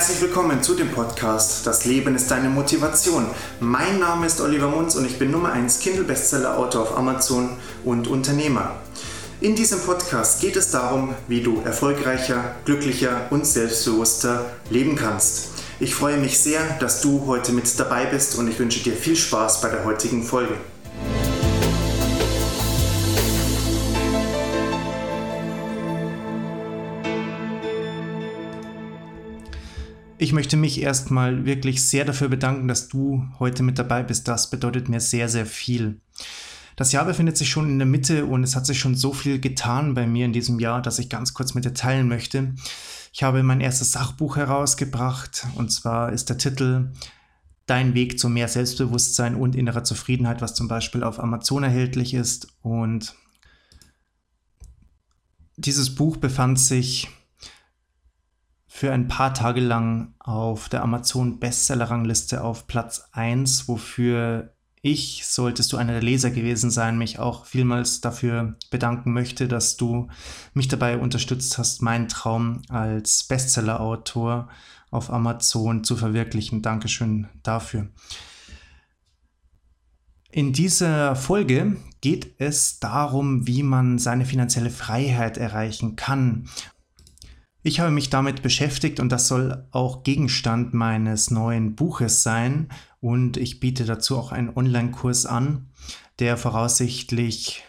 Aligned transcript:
Herzlich 0.00 0.22
willkommen 0.22 0.62
zu 0.62 0.74
dem 0.74 0.88
Podcast 0.88 1.66
Das 1.66 1.84
Leben 1.84 2.14
ist 2.14 2.30
deine 2.30 2.48
Motivation. 2.48 3.26
Mein 3.60 3.98
Name 3.98 4.24
ist 4.24 4.40
Oliver 4.40 4.68
Munz 4.68 4.94
und 4.94 5.04
ich 5.04 5.18
bin 5.18 5.30
Nummer 5.30 5.52
1 5.52 5.78
Kindle-Bestseller-Autor 5.80 6.80
auf 6.80 6.96
Amazon 6.96 7.50
und 7.84 8.08
Unternehmer. 8.08 8.76
In 9.42 9.56
diesem 9.56 9.78
Podcast 9.80 10.40
geht 10.40 10.56
es 10.56 10.70
darum, 10.70 11.14
wie 11.28 11.42
du 11.42 11.60
erfolgreicher, 11.66 12.54
glücklicher 12.64 13.26
und 13.28 13.46
selbstbewusster 13.46 14.46
leben 14.70 14.96
kannst. 14.96 15.48
Ich 15.80 15.94
freue 15.94 16.16
mich 16.16 16.38
sehr, 16.38 16.62
dass 16.78 17.02
du 17.02 17.26
heute 17.26 17.52
mit 17.52 17.78
dabei 17.78 18.06
bist 18.06 18.38
und 18.38 18.48
ich 18.48 18.58
wünsche 18.58 18.82
dir 18.82 18.94
viel 18.94 19.16
Spaß 19.16 19.60
bei 19.60 19.68
der 19.68 19.84
heutigen 19.84 20.22
Folge. 20.22 20.54
Ich 30.22 30.34
möchte 30.34 30.58
mich 30.58 30.82
erstmal 30.82 31.46
wirklich 31.46 31.88
sehr 31.88 32.04
dafür 32.04 32.28
bedanken, 32.28 32.68
dass 32.68 32.88
du 32.88 33.26
heute 33.38 33.62
mit 33.62 33.78
dabei 33.78 34.02
bist. 34.02 34.28
Das 34.28 34.50
bedeutet 34.50 34.90
mir 34.90 35.00
sehr, 35.00 35.30
sehr 35.30 35.46
viel. 35.46 36.02
Das 36.76 36.92
Jahr 36.92 37.06
befindet 37.06 37.38
sich 37.38 37.48
schon 37.48 37.70
in 37.70 37.78
der 37.78 37.86
Mitte 37.86 38.26
und 38.26 38.44
es 38.44 38.54
hat 38.54 38.66
sich 38.66 38.78
schon 38.78 38.94
so 38.94 39.14
viel 39.14 39.40
getan 39.40 39.94
bei 39.94 40.06
mir 40.06 40.26
in 40.26 40.34
diesem 40.34 40.60
Jahr, 40.60 40.82
dass 40.82 40.98
ich 40.98 41.08
ganz 41.08 41.32
kurz 41.32 41.54
mit 41.54 41.64
dir 41.64 41.72
teilen 41.72 42.06
möchte. 42.06 42.54
Ich 43.14 43.22
habe 43.22 43.42
mein 43.42 43.62
erstes 43.62 43.92
Sachbuch 43.92 44.36
herausgebracht 44.36 45.46
und 45.54 45.72
zwar 45.72 46.12
ist 46.12 46.28
der 46.28 46.36
Titel 46.36 46.92
Dein 47.64 47.94
Weg 47.94 48.18
zu 48.18 48.28
mehr 48.28 48.48
Selbstbewusstsein 48.48 49.34
und 49.34 49.56
innerer 49.56 49.84
Zufriedenheit, 49.84 50.42
was 50.42 50.52
zum 50.52 50.68
Beispiel 50.68 51.02
auf 51.02 51.18
Amazon 51.18 51.62
erhältlich 51.62 52.12
ist. 52.12 52.48
Und 52.60 53.14
dieses 55.56 55.94
Buch 55.94 56.18
befand 56.18 56.60
sich 56.60 57.08
für 58.72 58.92
ein 58.92 59.08
paar 59.08 59.34
Tage 59.34 59.60
lang 59.60 60.14
auf 60.20 60.68
der 60.68 60.82
Amazon 60.82 61.40
Bestseller-Rangliste 61.40 62.40
auf 62.40 62.68
Platz 62.68 63.08
1, 63.10 63.66
wofür 63.66 64.54
ich, 64.80 65.26
solltest 65.26 65.72
du 65.72 65.76
einer 65.76 65.94
der 65.94 66.02
Leser 66.02 66.30
gewesen 66.30 66.70
sein, 66.70 66.96
mich 66.96 67.18
auch 67.18 67.46
vielmals 67.46 68.00
dafür 68.00 68.56
bedanken 68.70 69.12
möchte, 69.12 69.48
dass 69.48 69.76
du 69.76 70.08
mich 70.54 70.68
dabei 70.68 70.98
unterstützt 70.98 71.58
hast, 71.58 71.82
meinen 71.82 72.06
Traum 72.06 72.62
als 72.68 73.24
Bestseller-Autor 73.24 74.48
auf 74.92 75.10
Amazon 75.12 75.82
zu 75.82 75.96
verwirklichen. 75.96 76.62
Dankeschön 76.62 77.26
dafür. 77.42 77.88
In 80.30 80.52
dieser 80.52 81.16
Folge 81.16 81.76
geht 82.00 82.36
es 82.38 82.78
darum, 82.78 83.48
wie 83.48 83.64
man 83.64 83.98
seine 83.98 84.24
finanzielle 84.24 84.70
Freiheit 84.70 85.38
erreichen 85.38 85.96
kann. 85.96 86.48
Ich 87.62 87.78
habe 87.78 87.90
mich 87.90 88.08
damit 88.08 88.40
beschäftigt 88.40 89.00
und 89.00 89.10
das 89.10 89.28
soll 89.28 89.66
auch 89.70 90.02
Gegenstand 90.02 90.72
meines 90.72 91.30
neuen 91.30 91.76
Buches 91.76 92.22
sein 92.22 92.70
und 93.00 93.36
ich 93.36 93.60
biete 93.60 93.84
dazu 93.84 94.16
auch 94.16 94.32
einen 94.32 94.56
Online-Kurs 94.56 95.26
an, 95.26 95.68
der 96.20 96.38
voraussichtlich 96.38 97.62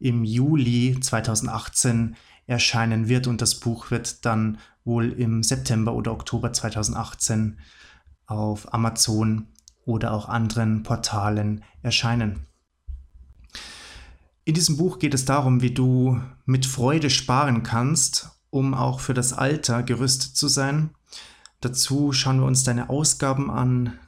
im 0.00 0.24
Juli 0.24 0.98
2018 1.00 2.16
erscheinen 2.48 3.08
wird 3.08 3.28
und 3.28 3.40
das 3.40 3.60
Buch 3.60 3.92
wird 3.92 4.24
dann 4.24 4.58
wohl 4.84 5.12
im 5.12 5.44
September 5.44 5.94
oder 5.94 6.12
Oktober 6.12 6.52
2018 6.52 7.60
auf 8.26 8.74
Amazon 8.74 9.46
oder 9.84 10.14
auch 10.14 10.28
anderen 10.28 10.82
Portalen 10.82 11.62
erscheinen. 11.82 12.46
In 14.44 14.54
diesem 14.54 14.78
Buch 14.78 14.98
geht 14.98 15.14
es 15.14 15.26
darum, 15.26 15.62
wie 15.62 15.72
du 15.72 16.20
mit 16.44 16.66
Freude 16.66 17.08
sparen 17.08 17.62
kannst 17.62 18.37
um 18.50 18.74
auch 18.74 19.00
für 19.00 19.14
das 19.14 19.32
Alter 19.32 19.82
gerüstet 19.82 20.36
zu 20.36 20.48
sein. 20.48 20.90
Dazu 21.60 22.12
schauen 22.12 22.40
wir 22.40 22.46
uns 22.46 22.64
deine 22.64 22.88
Ausgaben 22.88 23.50
an, 23.50 23.98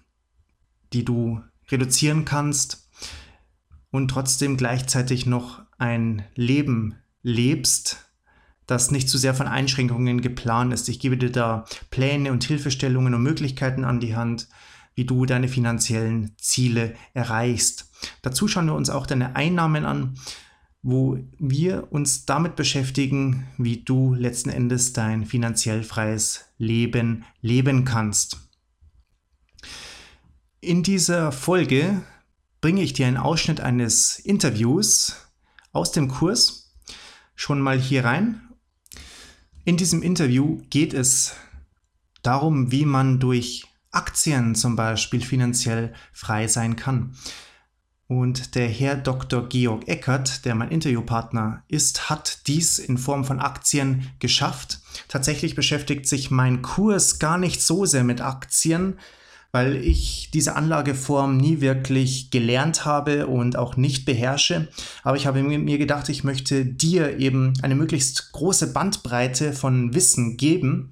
die 0.93 1.05
du 1.05 1.43
reduzieren 1.71 2.25
kannst 2.25 2.89
und 3.91 4.09
trotzdem 4.09 4.57
gleichzeitig 4.57 5.27
noch 5.27 5.63
ein 5.79 6.25
Leben 6.35 6.97
lebst, 7.23 8.11
das 8.67 8.91
nicht 8.91 9.09
zu 9.09 9.19
sehr 9.19 9.35
von 9.35 9.49
Einschränkungen 9.49 10.21
geplant 10.21 10.73
ist. 10.73 10.89
Ich 10.89 11.01
gebe 11.01 11.17
dir 11.17 11.33
da 11.33 11.65
Pläne 11.91 12.31
und 12.31 12.45
Hilfestellungen 12.45 13.15
und 13.15 13.23
Möglichkeiten 13.23 13.85
an 13.85 13.99
die 13.99 14.15
Hand, 14.15 14.49
wie 14.95 15.05
du 15.05 15.27
deine 15.27 15.49
finanziellen 15.49 16.33
Ziele 16.39 16.95
erreichst. 17.15 17.91
Dazu 18.23 18.47
schauen 18.47 18.67
wir 18.67 18.75
uns 18.75 18.91
auch 18.91 19.07
deine 19.07 19.35
Einnahmen 19.35 19.85
an 19.85 20.19
wo 20.83 21.19
wir 21.39 21.93
uns 21.93 22.25
damit 22.25 22.57
beschäftigen, 22.57 23.47
wie 23.59 23.79
du 23.83 24.15
letzten 24.15 24.51
Endes 24.51 24.93
dein 24.93 25.27
finanziell 25.27 25.83
freies 25.83 26.47
Leben 26.57 27.25
leben 27.43 27.85
kannst. 27.85 28.49
In 30.61 30.83
dieser 30.83 31.33
Folge 31.33 32.03
bringe 32.61 32.83
ich 32.83 32.93
dir 32.93 33.07
einen 33.07 33.17
Ausschnitt 33.17 33.61
eines 33.61 34.19
Interviews 34.19 35.17
aus 35.73 35.93
dem 35.93 36.09
Kurs 36.09 36.75
schon 37.35 37.61
mal 37.61 37.79
hier 37.79 38.05
rein. 38.05 38.43
In 39.65 39.77
diesem 39.77 40.03
Interview 40.03 40.61
geht 40.69 40.95
es 40.95 41.35
darum, 42.23 42.71
wie 42.73 42.85
man 42.85 43.19
durch 43.21 43.65
Aktien 43.91 44.55
zum 44.55 44.77
Beispiel 44.77 45.21
finanziell 45.21 45.95
frei 46.13 46.47
sein 46.49 46.77
kann. 46.77 47.17
Und 48.11 48.57
der 48.57 48.67
Herr 48.67 48.97
Dr. 48.97 49.49
Georg 49.49 49.87
Eckert, 49.87 50.45
der 50.45 50.57
mein 50.57 50.73
Interviewpartner 50.73 51.63
ist, 51.69 52.11
hat 52.11 52.49
dies 52.49 52.81
in 52.81 52.99
Form 52.99 53.25
von 53.25 53.39
Aktien 53.39 54.11
geschafft. 54.19 54.81
Tatsächlich 55.07 55.55
beschäftigt 55.55 56.09
sich 56.09 56.29
mein 56.29 56.61
Kurs 56.61 57.21
gar 57.21 57.39
nicht 57.39 57.63
so 57.63 57.87
sehr 57.87 58.03
mit 58.03 58.21
Aktien, 58.21 58.99
weil 59.53 59.77
ich 59.77 60.29
diese 60.35 60.57
Anlageform 60.57 61.37
nie 61.37 61.61
wirklich 61.61 62.33
gelernt 62.33 62.85
habe 62.85 63.29
und 63.29 63.57
auch 63.57 63.77
nicht 63.77 64.07
beherrsche. 64.07 64.67
Aber 65.05 65.17
ich 65.17 65.29
habe 65.29 65.41
mir 65.45 65.79
gedacht, 65.79 66.09
ich 66.09 66.25
möchte 66.25 66.65
dir 66.65 67.17
eben 67.21 67.53
eine 67.63 67.77
möglichst 67.77 68.33
große 68.33 68.73
Bandbreite 68.73 69.53
von 69.53 69.95
Wissen 69.95 70.37
geben, 70.37 70.91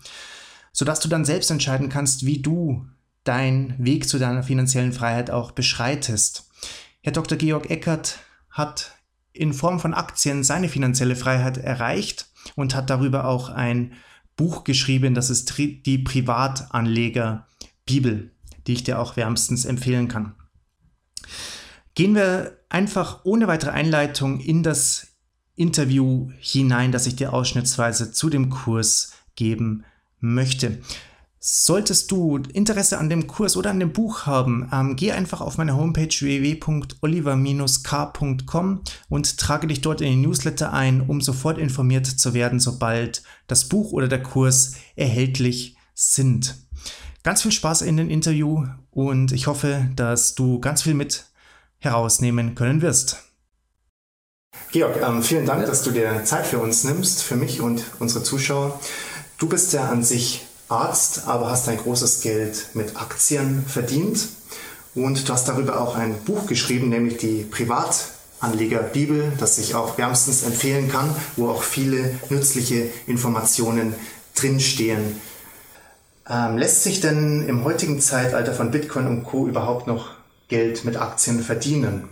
sodass 0.73 1.01
du 1.01 1.09
dann 1.09 1.25
selbst 1.25 1.51
entscheiden 1.51 1.89
kannst, 1.89 2.25
wie 2.25 2.39
du 2.39 2.87
deinen 3.25 3.75
Weg 3.85 4.09
zu 4.09 4.21
deiner 4.21 4.45
finanziellen 4.45 4.93
Freiheit 4.93 5.33
auch 5.33 5.51
beschreitest. 5.51 6.48
Herr 7.01 7.13
Dr. 7.13 7.39
Georg 7.39 7.71
Eckert 7.71 8.19
hat 8.51 8.99
in 9.33 9.53
Form 9.53 9.79
von 9.79 9.95
Aktien 9.95 10.43
seine 10.43 10.69
finanzielle 10.69 11.17
Freiheit 11.17 11.59
erreicht 11.59 12.29
und 12.57 12.75
hat 12.75 12.91
darüber 12.91 13.27
auch 13.27 13.51
ein 13.51 13.93
Buch 14.37 14.65
geschrieben, 14.65 15.15
das 15.15 15.31
ist 15.31 15.57
die 15.59 15.99
Privatanleger 15.99 17.47
Bibel, 17.87 18.33
die 18.67 18.75
ich 18.75 18.85
dir 18.85 18.99
auch 18.99 19.17
wärmstens 19.17 19.65
empfehlen 19.65 20.09
kann. 20.09 20.35
Gehen 21.95 22.15
wir 22.15 22.59
einfach 22.69 23.25
ohne 23.25 23.49
weitere 23.49 23.71
Einleitung 23.71 24.41
in 24.41 24.63
das 24.63 25.09
Interview 25.57 26.31
hinein, 26.39 26.93
das 26.93 27.07
ich 27.07 27.17
dir 27.17 27.33
ausschnittsweise 27.33 28.13
zu 28.13 28.31
dem 28.31 28.51
Kurs 28.51 29.15
geben 29.35 29.85
möchte. 30.21 30.81
Solltest 31.51 32.11
du 32.11 32.37
Interesse 32.53 32.99
an 32.99 33.09
dem 33.09 33.27
Kurs 33.27 33.57
oder 33.57 33.71
an 33.71 33.81
dem 33.81 33.95
Buch 33.95 34.27
haben, 34.27 34.69
ähm, 34.71 34.97
geh 34.97 35.13
einfach 35.13 35.41
auf 35.41 35.57
meine 35.57 35.79
Homepage 35.79 36.11
www.oliver-k.com 36.11 38.83
und 39.09 39.39
trage 39.39 39.67
dich 39.67 39.81
dort 39.81 40.03
in 40.03 40.11
den 40.11 40.21
Newsletter 40.21 40.75
ein, 40.75 41.01
um 41.01 41.23
sofort 41.23 41.57
informiert 41.57 42.07
zu 42.07 42.35
werden, 42.35 42.61
sobald 42.61 43.23
das 43.47 43.67
Buch 43.67 43.93
oder 43.93 44.09
der 44.09 44.23
Kurs 44.23 44.75
erhältlich 44.95 45.79
sind. 45.95 46.55
Ganz 47.23 47.41
viel 47.41 47.53
Spaß 47.53 47.81
in 47.81 47.97
dem 47.97 48.11
Interview 48.11 48.67
und 48.91 49.33
ich 49.33 49.47
hoffe, 49.47 49.89
dass 49.97 50.35
du 50.35 50.61
ganz 50.61 50.83
viel 50.83 50.93
mit 50.93 51.25
herausnehmen 51.79 52.57
können 52.57 52.83
wirst. 52.83 53.25
Georg, 54.71 55.01
ähm, 55.01 55.23
vielen 55.23 55.47
Dank, 55.47 55.65
dass 55.65 55.83
du 55.83 55.93
dir 55.93 56.25
Zeit 56.25 56.47
für 56.47 56.59
uns 56.59 56.85
nimmst, 56.85 57.23
für 57.23 57.37
mich 57.37 57.63
und 57.63 57.85
unsere 58.01 58.23
Zuschauer. 58.23 58.79
Du 59.39 59.49
bist 59.49 59.73
ja 59.73 59.89
an 59.89 60.05
sich 60.05 60.45
Arzt, 60.69 61.23
aber 61.27 61.51
hast 61.51 61.69
ein 61.69 61.79
großes 61.79 62.21
Geld 62.21 62.69
mit 62.75 62.97
Aktien 62.97 63.65
verdient. 63.67 64.29
Und 64.95 65.29
du 65.29 65.33
hast 65.33 65.49
darüber 65.49 65.81
auch 65.81 65.97
ein 65.97 66.15
Buch 66.25 66.47
geschrieben, 66.47 66.89
nämlich 66.89 67.17
die 67.19 67.47
Privatanlegerbibel, 67.51 69.33
das 69.39 69.59
ich 69.59 69.75
auch 69.75 69.97
wärmstens 69.97 70.43
empfehlen 70.43 70.91
kann, 70.91 71.09
wo 71.37 71.49
auch 71.49 71.63
viele 71.63 72.19
nützliche 72.31 72.89
Informationen 73.07 73.95
drinstehen. 74.35 75.21
Ähm, 76.29 76.59
lässt 76.59 76.83
sich 76.83 77.01
denn 77.01 77.47
im 77.49 77.65
heutigen 77.65 78.01
Zeitalter 78.01 78.53
von 78.53 78.71
Bitcoin 78.71 79.07
und 79.07 79.25
Co. 79.25 79.47
überhaupt 79.47 79.87
noch 79.87 80.11
Geld 80.49 80.85
mit 80.85 80.97
Aktien 80.97 81.41
verdienen? 81.41 82.05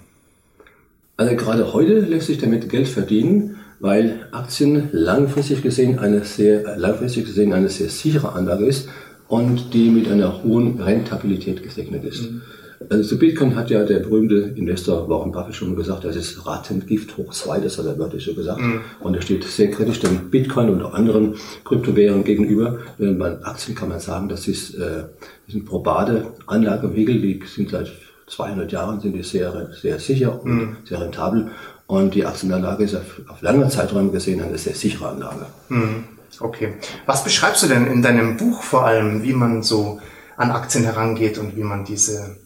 Also 1.18 1.34
gerade 1.36 1.72
heute 1.72 2.00
lässt 2.00 2.26
sich 2.26 2.38
damit 2.38 2.68
Geld 2.68 2.88
verdienen 2.88 3.58
weil 3.80 4.26
Aktien 4.32 4.88
langfristig 4.92 5.62
gesehen 5.62 5.98
eine 5.98 6.24
sehr, 6.24 6.76
langfristig 6.76 7.26
gesehen 7.26 7.52
eine 7.52 7.68
sehr 7.68 7.88
sichere 7.88 8.32
Anlage 8.32 8.66
ist 8.66 8.88
und 9.28 9.74
die 9.74 9.90
mit 9.90 10.10
einer 10.10 10.42
hohen 10.42 10.80
Rentabilität 10.80 11.62
gesegnet 11.62 12.04
ist. 12.04 12.30
Mhm. 12.30 12.42
Also 12.90 13.08
zu 13.08 13.18
Bitcoin 13.18 13.56
hat 13.56 13.70
ja 13.70 13.84
der 13.84 14.00
berühmte 14.00 14.52
Investor 14.54 15.08
Warren 15.08 15.32
Buffett 15.32 15.54
schon 15.54 15.74
gesagt, 15.74 16.04
das 16.04 16.14
ist 16.14 16.46
Ratengift 16.46 17.16
hoch 17.16 17.32
zwei, 17.32 17.58
das 17.58 17.78
hat 17.78 17.86
er 17.86 17.98
wörtlich 17.98 18.24
so 18.24 18.34
gesagt. 18.34 18.60
Mhm. 18.60 18.80
Und 19.00 19.14
er 19.14 19.22
steht 19.22 19.44
sehr 19.44 19.70
kritisch 19.70 20.00
dem 20.00 20.30
Bitcoin 20.30 20.68
und 20.68 20.82
anderen 20.82 21.34
Kryptowährungen 21.64 22.24
gegenüber. 22.24 22.78
Man 22.98 23.42
Aktien 23.42 23.74
kann 23.74 23.88
man 23.88 23.98
sagen, 23.98 24.28
das 24.28 24.46
ist, 24.46 24.74
äh, 24.74 25.04
das 25.46 25.52
sind 25.52 25.64
probate 25.64 26.26
Anlagevehikel, 26.46 27.20
die 27.20 27.40
sind 27.46 27.70
seit 27.70 27.90
200 28.26 28.72
Jahren 28.72 29.00
sind 29.00 29.14
die 29.14 29.22
sehr, 29.22 29.70
sehr 29.80 29.98
sicher 29.98 30.42
und 30.42 30.52
mhm. 30.52 30.76
sehr 30.84 31.00
rentabel. 31.00 31.50
Und 31.86 32.14
die 32.14 32.26
Aktienanlage 32.26 32.84
ist 32.84 32.94
auf, 32.94 33.20
auf 33.28 33.42
lange 33.42 33.68
Zeiträume 33.68 34.10
gesehen 34.10 34.42
eine 34.42 34.58
sehr 34.58 34.74
sichere 34.74 35.08
Anlage. 35.08 35.46
Mhm. 35.68 36.04
Okay. 36.40 36.74
Was 37.06 37.24
beschreibst 37.24 37.62
du 37.62 37.68
denn 37.68 37.86
in 37.86 38.02
deinem 38.02 38.36
Buch 38.36 38.62
vor 38.62 38.84
allem, 38.84 39.22
wie 39.22 39.32
man 39.32 39.62
so 39.62 40.00
an 40.36 40.50
Aktien 40.50 40.84
herangeht 40.84 41.38
und 41.38 41.56
wie 41.56 41.62
man 41.62 41.84
diese 41.84 42.36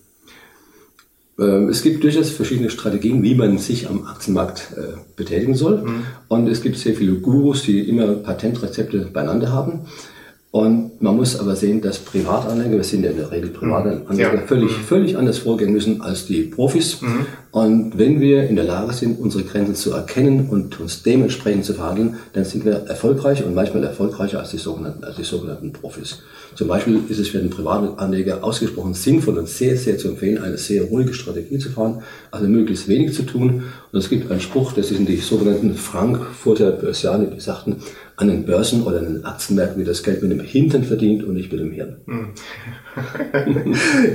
ähm, 1.40 1.70
es 1.70 1.82
gibt 1.82 2.04
durchaus 2.04 2.30
verschiedene 2.30 2.70
Strategien, 2.70 3.22
wie 3.22 3.34
man 3.34 3.58
sich 3.58 3.88
am 3.88 4.06
Aktienmarkt 4.06 4.74
äh, 4.76 4.98
betätigen 5.16 5.54
soll. 5.54 5.82
Mhm. 5.82 6.02
Und 6.28 6.48
es 6.48 6.62
gibt 6.62 6.76
sehr 6.76 6.94
viele 6.94 7.14
Gurus, 7.14 7.62
die 7.62 7.88
immer 7.88 8.14
Patentrezepte 8.14 9.06
beieinander 9.06 9.52
haben. 9.52 9.80
Und 10.52 11.00
man 11.00 11.14
muss 11.14 11.38
aber 11.38 11.54
sehen, 11.54 11.80
dass 11.80 12.00
Privatanleger, 12.00 12.72
wir 12.72 12.82
sind 12.82 13.04
ja 13.04 13.10
in 13.10 13.18
der 13.18 13.30
Regel 13.30 13.50
Privatanleger, 13.50 14.34
ja. 14.34 14.46
völlig, 14.46 14.76
mhm. 14.76 14.82
völlig 14.82 15.16
anders 15.16 15.38
vorgehen 15.38 15.72
müssen 15.72 16.00
als 16.00 16.26
die 16.26 16.42
Profis. 16.42 17.00
Mhm. 17.00 17.26
Und 17.52 17.98
wenn 17.98 18.20
wir 18.20 18.48
in 18.48 18.56
der 18.56 18.64
Lage 18.64 18.92
sind, 18.92 19.20
unsere 19.20 19.44
Grenzen 19.44 19.76
zu 19.76 19.92
erkennen 19.92 20.48
und 20.50 20.80
uns 20.80 21.04
dementsprechend 21.04 21.64
zu 21.64 21.74
verhandeln, 21.74 22.16
dann 22.32 22.44
sind 22.44 22.64
wir 22.64 22.72
erfolgreich 22.88 23.44
und 23.44 23.54
manchmal 23.54 23.84
erfolgreicher 23.84 24.40
als 24.40 24.50
die 24.50 24.58
sogenannten, 24.58 25.04
als 25.04 25.16
die 25.16 25.24
sogenannten 25.24 25.72
Profis. 25.72 26.18
Zum 26.56 26.66
Beispiel 26.66 27.00
ist 27.08 27.18
es 27.18 27.28
für 27.28 27.38
den 27.38 27.50
Privatanleger 27.50 28.42
ausgesprochen 28.42 28.94
sinnvoll 28.94 29.38
und 29.38 29.48
sehr, 29.48 29.76
sehr 29.76 29.98
zu 29.98 30.08
empfehlen, 30.08 30.42
eine 30.42 30.58
sehr 30.58 30.84
ruhige 30.84 31.14
Strategie 31.14 31.58
zu 31.58 31.70
fahren, 31.70 32.02
also 32.32 32.48
möglichst 32.48 32.88
wenig 32.88 33.14
zu 33.14 33.22
tun. 33.22 33.64
Und 33.92 33.98
es 33.98 34.08
gibt 34.08 34.30
einen 34.30 34.40
Spruch, 34.40 34.72
das 34.72 34.88
sind 34.88 35.08
die 35.08 35.16
sogenannten 35.16 35.74
Frankfurter 35.74 36.72
Börsianer, 36.72 37.26
die 37.26 37.40
sagten, 37.40 37.76
an 38.20 38.28
den 38.28 38.44
Börsen 38.44 38.82
oder 38.82 38.98
an 38.98 39.06
den 39.06 39.24
Aktienmärkten 39.24 39.78
wird 39.78 39.88
das 39.88 40.02
Geld 40.02 40.22
mit 40.22 40.30
dem 40.30 40.40
Hintern 40.40 40.84
verdient 40.84 41.24
und 41.24 41.34
nicht 41.34 41.50
mit 41.50 41.60
dem 41.60 41.72
Hirn. 41.72 41.96
Hm. 42.06 42.28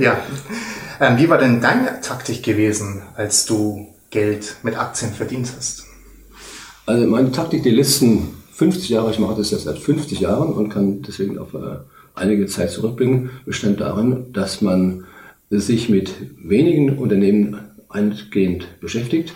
ja. 0.00 0.16
Ähm, 1.00 1.18
wie 1.18 1.28
war 1.28 1.38
denn 1.38 1.60
deine 1.60 2.00
Taktik 2.00 2.44
gewesen, 2.44 3.02
als 3.16 3.46
du 3.46 3.88
Geld 4.10 4.56
mit 4.62 4.78
Aktien 4.78 5.12
verdient 5.12 5.52
hast? 5.56 5.84
Also 6.86 7.04
meine 7.08 7.32
Taktik 7.32 7.64
die 7.64 7.70
letzten 7.70 8.28
50 8.52 8.88
Jahre, 8.90 9.10
ich 9.10 9.18
mache 9.18 9.36
das 9.36 9.50
jetzt 9.50 9.64
seit 9.64 9.78
50 9.78 10.20
Jahren 10.20 10.52
und 10.52 10.68
kann 10.68 11.02
deswegen 11.02 11.38
auf 11.38 11.52
äh, 11.54 11.78
einige 12.14 12.46
Zeit 12.46 12.70
zurückbringen, 12.70 13.30
bestand 13.44 13.80
darin, 13.80 14.32
dass 14.32 14.62
man 14.62 15.04
sich 15.50 15.88
mit 15.88 16.12
wenigen 16.42 16.96
Unternehmen 16.96 17.58
eingehend 17.88 18.80
beschäftigt 18.80 19.32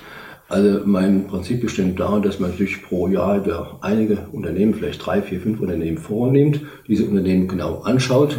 also 0.50 0.80
mein 0.84 1.28
Prinzip 1.28 1.60
besteht 1.60 1.98
darin, 2.00 2.22
dass 2.22 2.40
man 2.40 2.52
sich 2.56 2.82
pro 2.82 3.06
Jahr 3.06 3.38
über 3.38 3.78
einige 3.82 4.18
Unternehmen, 4.32 4.74
vielleicht 4.74 5.06
drei, 5.06 5.22
vier, 5.22 5.40
fünf 5.40 5.60
Unternehmen 5.60 5.96
vornimmt, 5.96 6.60
diese 6.88 7.04
Unternehmen 7.04 7.46
genau 7.46 7.82
anschaut. 7.82 8.36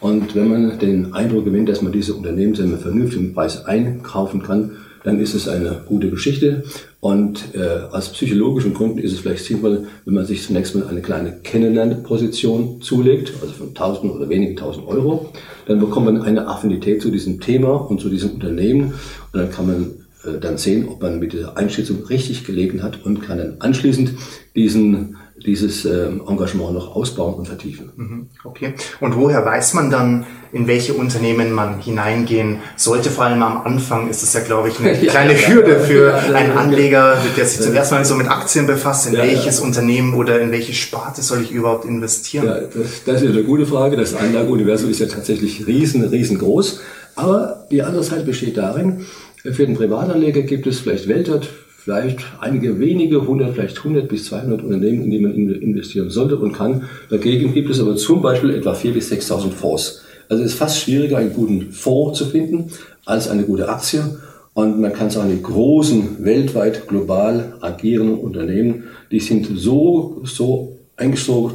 Und 0.00 0.34
wenn 0.34 0.48
man 0.48 0.78
den 0.78 1.12
Eindruck 1.12 1.44
gewinnt, 1.44 1.68
dass 1.68 1.82
man 1.82 1.92
diese 1.92 2.14
Unternehmen 2.14 2.54
zu 2.54 2.62
einem 2.62 2.78
vernünftigen 2.78 3.34
Preis 3.34 3.66
einkaufen 3.66 4.42
kann, 4.42 4.78
dann 5.04 5.20
ist 5.20 5.34
es 5.34 5.48
eine 5.48 5.82
gute 5.86 6.08
Geschichte. 6.08 6.64
Und 6.98 7.54
äh, 7.54 7.92
aus 7.92 8.10
psychologischen 8.10 8.72
Gründen 8.72 8.98
ist 8.98 9.12
es 9.12 9.20
vielleicht 9.20 9.44
sinnvoll, 9.44 9.86
wenn 10.06 10.14
man 10.14 10.24
sich 10.24 10.42
zunächst 10.42 10.74
mal 10.74 10.88
eine 10.88 11.02
kleine 11.02 11.40
Kennenlernposition 11.42 12.80
zulegt, 12.80 13.34
also 13.42 13.52
von 13.52 13.68
1000 13.68 14.12
oder 14.12 14.28
wenigen 14.30 14.52
1000 14.52 14.86
Euro. 14.86 15.30
Dann 15.66 15.78
bekommt 15.78 16.06
man 16.06 16.22
eine 16.22 16.48
Affinität 16.48 17.02
zu 17.02 17.10
diesem 17.10 17.38
Thema 17.38 17.72
und 17.74 18.00
zu 18.00 18.08
diesem 18.08 18.30
Unternehmen. 18.30 18.94
Und 19.32 19.40
dann 19.40 19.50
kann 19.50 19.66
man 19.66 19.99
dann 20.22 20.58
sehen, 20.58 20.88
ob 20.88 21.02
man 21.02 21.18
mit 21.18 21.32
dieser 21.32 21.56
Einschätzung 21.56 22.04
richtig 22.04 22.44
gelegen 22.44 22.82
hat 22.82 23.04
und 23.04 23.22
kann 23.22 23.38
dann 23.38 23.56
anschließend 23.60 24.12
diesen, 24.54 25.16
dieses 25.46 25.86
ähm, 25.86 26.22
Engagement 26.28 26.74
noch 26.74 26.94
ausbauen 26.94 27.34
und 27.34 27.46
vertiefen. 27.46 27.90
Mhm, 27.96 28.26
okay. 28.44 28.74
Und 29.00 29.16
woher 29.16 29.44
weiß 29.46 29.72
man 29.74 29.90
dann, 29.90 30.26
in 30.52 30.66
welche 30.66 30.92
Unternehmen 30.92 31.52
man 31.52 31.80
hineingehen 31.80 32.58
sollte? 32.76 33.08
Vor 33.08 33.24
allem 33.24 33.42
am 33.42 33.62
Anfang 33.62 34.10
ist 34.10 34.22
es 34.22 34.34
ja, 34.34 34.40
glaube 34.40 34.68
ich, 34.68 34.78
eine 34.78 34.94
kleine 34.98 35.34
Hürde 35.34 35.80
für 35.80 36.14
einen 36.34 36.52
Anleger, 36.52 37.16
der 37.36 37.46
sich 37.46 37.60
zum 37.60 37.72
ersten 37.72 37.94
Mal 37.94 38.04
so 38.04 38.16
mit 38.16 38.28
Aktien 38.28 38.66
befasst. 38.66 39.06
In 39.06 39.14
welches 39.14 39.60
Unternehmen 39.60 40.12
oder 40.12 40.38
in 40.40 40.50
welche 40.52 40.74
Sparte 40.74 41.22
soll 41.22 41.40
ich 41.42 41.50
überhaupt 41.50 41.86
investieren? 41.86 42.44
Ja, 42.44 42.60
das, 42.60 43.04
das 43.06 43.22
ist 43.22 43.30
eine 43.30 43.44
gute 43.44 43.64
Frage. 43.64 43.96
Das 43.96 44.14
Anlageuniversum 44.14 44.90
ist 44.90 45.00
ja 45.00 45.06
tatsächlich 45.06 45.66
riesen, 45.66 46.04
riesengroß. 46.04 46.80
Aber 47.16 47.66
die 47.70 47.82
andere 47.82 48.02
Seite 48.02 48.24
besteht 48.24 48.56
darin, 48.56 49.06
für 49.42 49.66
den 49.66 49.76
Privatanleger 49.76 50.42
gibt 50.42 50.66
es 50.66 50.80
vielleicht 50.80 51.08
weltweit 51.08 51.48
vielleicht 51.82 52.20
einige 52.40 52.78
wenige, 52.78 53.22
100, 53.22 53.54
vielleicht 53.54 53.78
100 53.78 54.08
bis 54.08 54.26
200 54.26 54.62
Unternehmen, 54.62 55.04
in 55.04 55.10
die 55.10 55.18
man 55.18 55.32
investieren 55.32 56.10
sollte 56.10 56.36
und 56.36 56.52
kann. 56.52 56.84
Dagegen 57.08 57.54
gibt 57.54 57.70
es 57.70 57.80
aber 57.80 57.96
zum 57.96 58.20
Beispiel 58.20 58.50
etwa 58.50 58.72
4.000 58.72 58.92
bis 58.92 59.10
6.000 59.10 59.50
Fonds. 59.50 60.02
Also 60.28 60.44
es 60.44 60.52
ist 60.52 60.58
fast 60.58 60.80
schwieriger, 60.80 61.16
einen 61.16 61.32
guten 61.32 61.72
Fonds 61.72 62.18
zu 62.18 62.26
finden, 62.26 62.70
als 63.06 63.28
eine 63.28 63.44
gute 63.44 63.68
Aktie. 63.68 64.02
Und 64.52 64.80
man 64.80 64.92
kann 64.92 65.10
sagen, 65.10 65.30
die 65.30 65.42
großen, 65.42 66.22
weltweit, 66.22 66.86
global 66.86 67.54
agierenden 67.60 68.18
Unternehmen, 68.18 68.84
die 69.10 69.20
sind 69.20 69.48
so, 69.58 70.20
so 70.24 70.76
eigentlich 70.96 71.24
so 71.24 71.52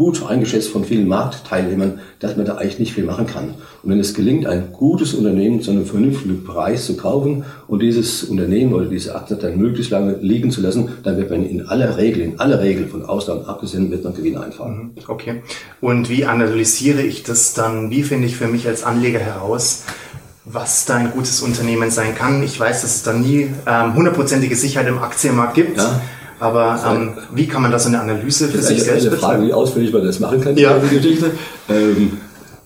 gut 0.00 0.26
eingeschätzt 0.26 0.70
von 0.70 0.82
vielen 0.82 1.06
Marktteilnehmern, 1.08 2.00
dass 2.20 2.34
man 2.34 2.46
da 2.46 2.56
eigentlich 2.56 2.78
nicht 2.78 2.94
viel 2.94 3.04
machen 3.04 3.26
kann. 3.26 3.50
Und 3.82 3.90
wenn 3.90 4.00
es 4.00 4.14
gelingt, 4.14 4.46
ein 4.46 4.72
gutes 4.72 5.12
Unternehmen 5.12 5.60
zu 5.60 5.72
einem 5.72 5.84
vernünftigen 5.84 6.42
Preis 6.42 6.86
zu 6.86 6.96
kaufen 6.96 7.44
und 7.68 7.82
dieses 7.82 8.24
Unternehmen 8.24 8.72
oder 8.72 8.86
diese 8.86 9.14
Aktie 9.14 9.36
dann 9.36 9.58
möglichst 9.58 9.90
lange 9.90 10.16
liegen 10.22 10.50
zu 10.50 10.62
lassen, 10.62 10.88
dann 11.02 11.18
wird 11.18 11.28
man 11.28 11.44
in 11.44 11.66
aller 11.66 11.98
Regel, 11.98 12.22
in 12.22 12.40
aller 12.40 12.62
Regel 12.62 12.86
von 12.86 13.04
Ausland 13.04 13.46
abgesehen, 13.46 13.90
wird 13.90 14.02
man 14.02 14.14
Gewinn 14.14 14.38
einfahren. 14.38 14.74
Mhm. 14.74 14.90
Okay. 15.06 15.42
Und 15.82 16.08
wie 16.08 16.24
analysiere 16.24 17.02
ich 17.02 17.22
das 17.22 17.52
dann? 17.52 17.90
Wie 17.90 18.02
finde 18.02 18.26
ich 18.26 18.36
für 18.36 18.48
mich 18.48 18.66
als 18.66 18.84
Anleger 18.84 19.18
heraus, 19.18 19.84
was 20.46 20.86
da 20.86 20.96
ein 20.96 21.10
gutes 21.10 21.42
Unternehmen 21.42 21.90
sein 21.90 22.14
kann? 22.14 22.42
Ich 22.42 22.58
weiß, 22.58 22.80
dass 22.80 22.94
es 22.94 23.02
da 23.02 23.12
nie 23.12 23.50
ähm, 23.66 23.94
hundertprozentige 23.94 24.56
Sicherheit 24.56 24.88
im 24.88 24.96
Aktienmarkt 24.96 25.52
gibt. 25.52 25.76
Ja. 25.76 26.00
Aber 26.40 26.82
ähm, 26.88 27.12
wie 27.34 27.46
kann 27.46 27.62
man 27.62 27.70
das 27.70 27.86
in 27.86 27.92
der 27.92 28.02
Analyse 28.02 28.48
für 28.48 28.62
sich 28.62 28.82
selbst 28.82 29.06
eine 29.06 29.16
Frage, 29.16 29.46
wie 29.46 29.52
ausführlich 29.52 29.92
man 29.92 30.04
das 30.04 30.18
machen 30.18 30.40
kann, 30.40 30.56
ja. 30.56 30.78
die 30.78 30.96
Geschichte. 30.96 31.30
Ähm, 31.68 32.12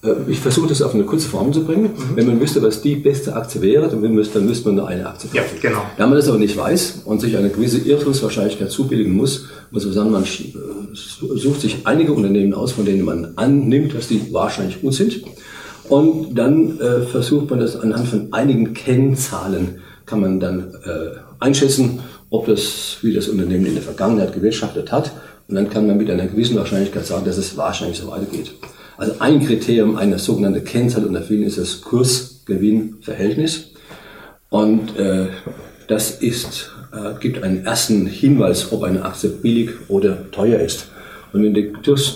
äh, 0.04 0.14
ich 0.28 0.38
versuche 0.38 0.68
das 0.68 0.82
auf 0.82 0.94
eine 0.94 1.04
kurze 1.04 1.28
Form 1.28 1.52
zu 1.52 1.64
bringen. 1.64 1.84
Mhm. 1.84 2.16
Wenn 2.16 2.26
man 2.26 2.40
wüsste, 2.40 2.62
was 2.62 2.80
die 2.80 2.96
beste 2.96 3.34
Aktie 3.34 3.60
wäre, 3.62 3.88
dann 3.88 4.00
müsste, 4.00 4.38
dann 4.38 4.46
müsste 4.46 4.68
man 4.68 4.76
nur 4.76 4.88
eine 4.88 5.08
Aktie 5.08 5.28
kaufen. 5.28 5.56
Ja, 5.56 5.68
genau. 5.68 5.82
Wenn 5.96 6.08
man 6.08 6.16
das 6.16 6.28
aber 6.28 6.38
nicht 6.38 6.56
weiß 6.56 7.02
und 7.04 7.20
sich 7.20 7.36
eine 7.36 7.50
gewisse 7.50 7.78
Irrtumswahrscheinlichkeit 7.78 8.70
zubilligen 8.70 9.14
muss, 9.14 9.46
muss 9.70 9.84
man 9.84 9.94
sagen, 9.94 10.10
man 10.10 10.24
äh, 10.24 11.36
sucht 11.36 11.60
sich 11.60 11.78
einige 11.84 12.12
Unternehmen 12.12 12.54
aus, 12.54 12.72
von 12.72 12.84
denen 12.84 13.04
man 13.04 13.32
annimmt, 13.36 13.94
dass 13.94 14.08
die 14.08 14.32
wahrscheinlich 14.32 14.80
gut 14.80 14.94
sind. 14.94 15.22
Und 15.88 16.34
dann 16.34 16.80
äh, 16.80 17.02
versucht 17.02 17.50
man 17.50 17.60
das 17.60 17.78
anhand 17.78 18.08
von 18.08 18.28
einigen 18.32 18.72
Kennzahlen, 18.72 19.80
kann 20.06 20.20
man 20.20 20.40
dann 20.40 20.74
äh, 20.84 21.18
einschätzen, 21.40 22.00
ob 22.34 22.46
das, 22.46 22.96
wie 23.02 23.14
das 23.14 23.28
Unternehmen 23.28 23.64
in 23.64 23.74
der 23.74 23.82
Vergangenheit 23.82 24.32
gewirtschaftet 24.32 24.90
hat. 24.90 25.12
Und 25.46 25.54
dann 25.54 25.70
kann 25.70 25.86
man 25.86 25.96
mit 25.96 26.10
einer 26.10 26.26
gewissen 26.26 26.56
Wahrscheinlichkeit 26.56 27.06
sagen, 27.06 27.24
dass 27.24 27.36
es 27.38 27.56
wahrscheinlich 27.56 27.98
so 27.98 28.08
weitergeht. 28.08 28.52
Also 28.96 29.14
ein 29.20 29.44
Kriterium, 29.44 29.96
eine 29.96 30.18
sogenannte 30.18 30.60
Kennzahl 30.60 31.04
unter 31.04 31.22
vielen 31.22 31.44
ist 31.44 31.58
das 31.58 31.80
Kurs-Gewinn-Verhältnis. 31.82 33.70
Und 34.50 34.98
äh, 34.98 35.28
das 35.86 36.10
ist, 36.10 36.72
äh, 36.92 37.20
gibt 37.20 37.40
einen 37.44 37.64
ersten 37.64 38.06
Hinweis, 38.06 38.72
ob 38.72 38.82
eine 38.82 39.04
Aktie 39.04 39.30
billig 39.30 39.70
oder 39.86 40.28
teuer 40.32 40.58
ist. 40.58 40.88
Und 41.32 41.44
wenn 41.44 41.54
der 41.54 41.66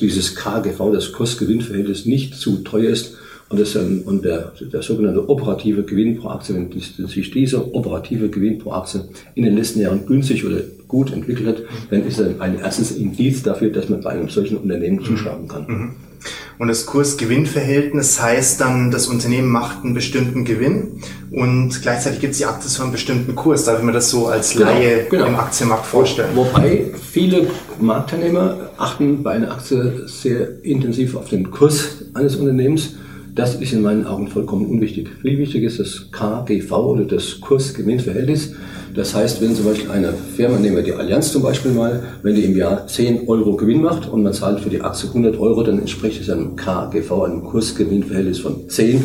dieses 0.00 0.34
KGV, 0.34 0.92
das 0.92 1.12
Kurs-Gewinn-Verhältnis 1.12 2.06
nicht 2.06 2.34
zu 2.34 2.58
teuer 2.58 2.90
ist, 2.90 3.14
und, 3.50 3.60
das, 3.60 3.74
und 3.76 4.24
der, 4.24 4.52
der 4.60 4.82
sogenannte 4.82 5.28
operative 5.28 5.82
Gewinn 5.82 6.18
pro 6.18 6.28
Aktie, 6.28 6.54
wenn 6.54 6.70
sich 7.08 7.30
dieser 7.30 7.74
operative 7.74 8.28
Gewinn 8.28 8.58
pro 8.58 8.72
Aktie 8.72 9.04
in 9.34 9.44
den 9.44 9.56
letzten 9.56 9.80
Jahren 9.80 10.04
günstig 10.04 10.44
oder 10.44 10.60
gut 10.86 11.12
entwickelt 11.12 11.48
hat, 11.48 11.62
dann 11.90 12.06
ist 12.06 12.18
er 12.18 12.40
ein 12.40 12.58
erstes 12.58 12.92
Indiz 12.92 13.42
dafür, 13.42 13.70
dass 13.70 13.88
man 13.88 14.02
bei 14.02 14.10
einem 14.10 14.28
solchen 14.28 14.58
Unternehmen 14.58 15.02
zuschlagen 15.02 15.48
kann. 15.48 15.66
Mhm. 15.66 15.90
Und 16.58 16.68
das 16.68 16.86
Kurs-Gewinn-Verhältnis 16.86 18.20
heißt 18.20 18.60
dann, 18.60 18.90
das 18.90 19.06
Unternehmen 19.06 19.48
macht 19.48 19.84
einen 19.84 19.94
bestimmten 19.94 20.44
Gewinn 20.44 21.00
und 21.30 21.80
gleichzeitig 21.80 22.20
gibt 22.20 22.32
es 22.32 22.38
die 22.38 22.46
Aktie 22.46 22.68
zu 22.68 22.82
einem 22.82 22.90
bestimmten 22.90 23.36
Kurs. 23.36 23.64
Darf 23.64 23.78
ich 23.78 23.84
mir 23.84 23.92
das 23.92 24.10
so 24.10 24.26
als 24.26 24.52
genau, 24.52 24.66
Laie 24.66 25.06
genau. 25.08 25.26
im 25.26 25.36
Aktienmarkt 25.36 25.86
vorstellen? 25.86 26.30
Wobei 26.34 26.86
viele 27.12 27.46
Marktteilnehmer 27.80 28.70
achten 28.76 29.22
bei 29.22 29.32
einer 29.32 29.52
Aktie 29.52 30.08
sehr 30.08 30.64
intensiv 30.64 31.14
auf 31.14 31.28
den 31.28 31.50
Kurs 31.50 32.04
eines 32.14 32.34
Unternehmens 32.34 32.94
das 33.38 33.54
ist 33.54 33.72
in 33.72 33.82
meinen 33.82 34.04
Augen 34.04 34.26
vollkommen 34.26 34.66
unwichtig. 34.66 35.10
Viel 35.22 35.38
wichtiger 35.38 35.68
ist 35.68 35.78
das 35.78 36.10
KGV 36.10 36.72
oder 36.72 37.04
das 37.04 37.40
Kurs-Gewinn-Verhältnis. 37.40 38.54
Das 38.96 39.14
heißt, 39.14 39.40
wenn 39.40 39.54
zum 39.54 39.66
Beispiel 39.66 39.92
eine 39.92 40.12
Firma, 40.12 40.58
nehmen 40.58 40.74
wir 40.74 40.82
die 40.82 40.92
Allianz 40.92 41.30
zum 41.30 41.42
Beispiel 41.42 41.70
mal, 41.70 42.02
wenn 42.24 42.34
die 42.34 42.42
im 42.42 42.56
Jahr 42.56 42.88
10 42.88 43.28
Euro 43.28 43.54
Gewinn 43.54 43.80
macht 43.80 44.08
und 44.08 44.24
man 44.24 44.32
zahlt 44.32 44.58
für 44.58 44.70
die 44.70 44.80
Aktie 44.80 45.08
100 45.08 45.38
Euro, 45.38 45.62
dann 45.62 45.78
entspricht 45.78 46.20
es 46.20 46.28
einem 46.30 46.56
KGV, 46.56 47.12
einem 47.22 47.44
Kursgewinnverhältnis 47.44 48.40
von 48.40 48.68
10. 48.68 49.04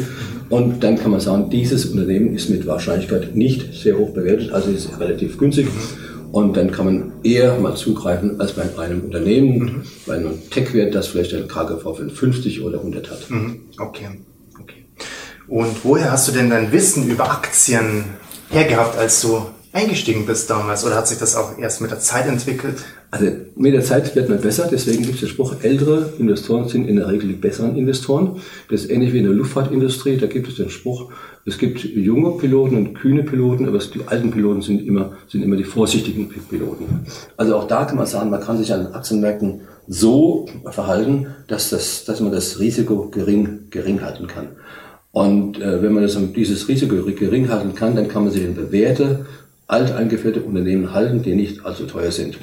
Und 0.50 0.84
dann 0.84 0.98
kann 0.98 1.12
man 1.12 1.20
sagen, 1.20 1.52
dieses 1.52 1.86
Unternehmen 1.86 2.34
ist 2.34 2.50
mit 2.50 2.66
Wahrscheinlichkeit 2.66 3.36
nicht 3.36 3.76
sehr 3.76 4.00
hoch 4.00 4.16
bewertet, 4.16 4.52
also 4.52 4.72
ist 4.72 5.00
relativ 5.00 5.38
günstig. 5.38 5.68
Und 6.34 6.58
dann 6.58 6.72
kann 6.72 6.86
man 6.86 7.12
eher 7.22 7.60
mal 7.60 7.76
zugreifen 7.76 8.42
als 8.42 8.54
bei 8.54 8.64
einem 8.80 9.02
Unternehmen, 9.02 9.60
mhm. 9.60 9.84
bei 10.08 10.16
einem 10.16 10.50
Tech-Wert, 10.50 10.96
das 10.96 11.06
vielleicht 11.06 11.32
ein 11.36 11.48
KGV 11.48 11.84
von 11.84 12.10
50 12.10 12.64
oder 12.64 12.80
100 12.80 13.12
hat. 13.12 13.30
Mhm. 13.30 13.60
Okay. 13.78 14.08
okay. 14.60 14.86
Und 15.48 15.86
woher 15.86 16.12
hast 16.12 16.28
du 16.28 16.32
denn 16.32 16.50
dein 16.50 16.72
Wissen 16.72 17.08
über 17.08 17.30
Aktien 17.30 18.06
hergehabt, 18.50 18.98
als 18.98 19.22
du 19.22 19.46
eingestiegen 19.74 20.26
bist 20.26 20.50
damals? 20.50 20.84
Oder 20.84 20.96
hat 20.96 21.08
sich 21.08 21.20
das 21.20 21.36
auch 21.36 21.60
erst 21.60 21.82
mit 21.82 21.92
der 21.92 22.00
Zeit 22.00 22.26
entwickelt? 22.26 22.78
Also 23.12 23.28
mit 23.56 23.76
der 23.76 23.84
Zeit 23.84 24.16
wird 24.16 24.28
man 24.28 24.42
besser, 24.42 24.68
deswegen 24.72 25.04
gibt 25.04 25.14
es 25.14 25.20
den 25.20 25.30
Spruch, 25.30 25.58
ältere 25.62 26.14
Investoren 26.18 26.68
sind 26.68 26.88
in 26.88 26.96
der 26.96 27.10
Regel 27.10 27.28
die 27.28 27.36
besseren 27.36 27.78
Investoren. 27.78 28.42
Das 28.72 28.86
ist 28.86 28.90
ähnlich 28.90 29.14
wie 29.14 29.20
in 29.20 29.26
der 29.26 29.34
Luftfahrtindustrie, 29.34 30.18
da 30.18 30.26
gibt 30.26 30.48
es 30.48 30.56
den 30.56 30.72
Spruch, 30.72 31.12
es 31.46 31.58
gibt 31.58 31.84
junge 31.84 32.38
Piloten 32.38 32.78
und 32.78 32.94
kühne 32.94 33.24
Piloten, 33.24 33.68
aber 33.68 33.78
die 33.80 34.08
alten 34.08 34.32
Piloten 34.32 34.62
sind 34.62 34.86
immer, 34.86 35.12
sind 35.28 35.44
immer 35.44 35.58
die 35.58 35.66
vorsichtigen 35.66 36.30
Piloten. 36.30 37.06
Also 37.36 37.58
auch 37.58 37.68
da 37.68 37.84
kann 37.84 37.98
man 37.98 38.06
sagen, 38.06 38.30
man 38.30 38.42
kann 38.42 38.58
sich 38.58 38.74
an 38.74 38.94
Aktienmärkten 38.94 39.62
so 39.88 40.48
verhalten, 40.70 41.28
dass, 41.48 41.70
das, 41.70 42.06
dass 42.06 42.22
man 42.22 42.32
das 42.32 42.60
Risiko 42.60 43.10
gering, 43.10 43.68
gering 43.72 44.02
halten 44.02 44.28
kann. 44.28 44.48
Und 45.12 45.62
äh, 45.62 45.82
wenn 45.84 45.92
man 45.92 46.04
das, 46.04 46.18
dieses 46.34 46.68
Risiko 46.70 46.96
gering 46.96 47.50
halten 47.50 47.76
kann, 47.76 47.96
dann 47.96 48.08
kann 48.08 48.24
man 48.24 48.32
sich 48.32 48.44
in 48.44 48.56
bewährte 48.56 49.26
alt 49.68 49.92
eingeführte 49.92 50.42
Unternehmen 50.42 50.94
halten, 50.94 51.24
die 51.24 51.36
nicht 51.36 51.66
allzu 51.66 51.86
teuer 51.86 52.12
sind. 52.12 52.38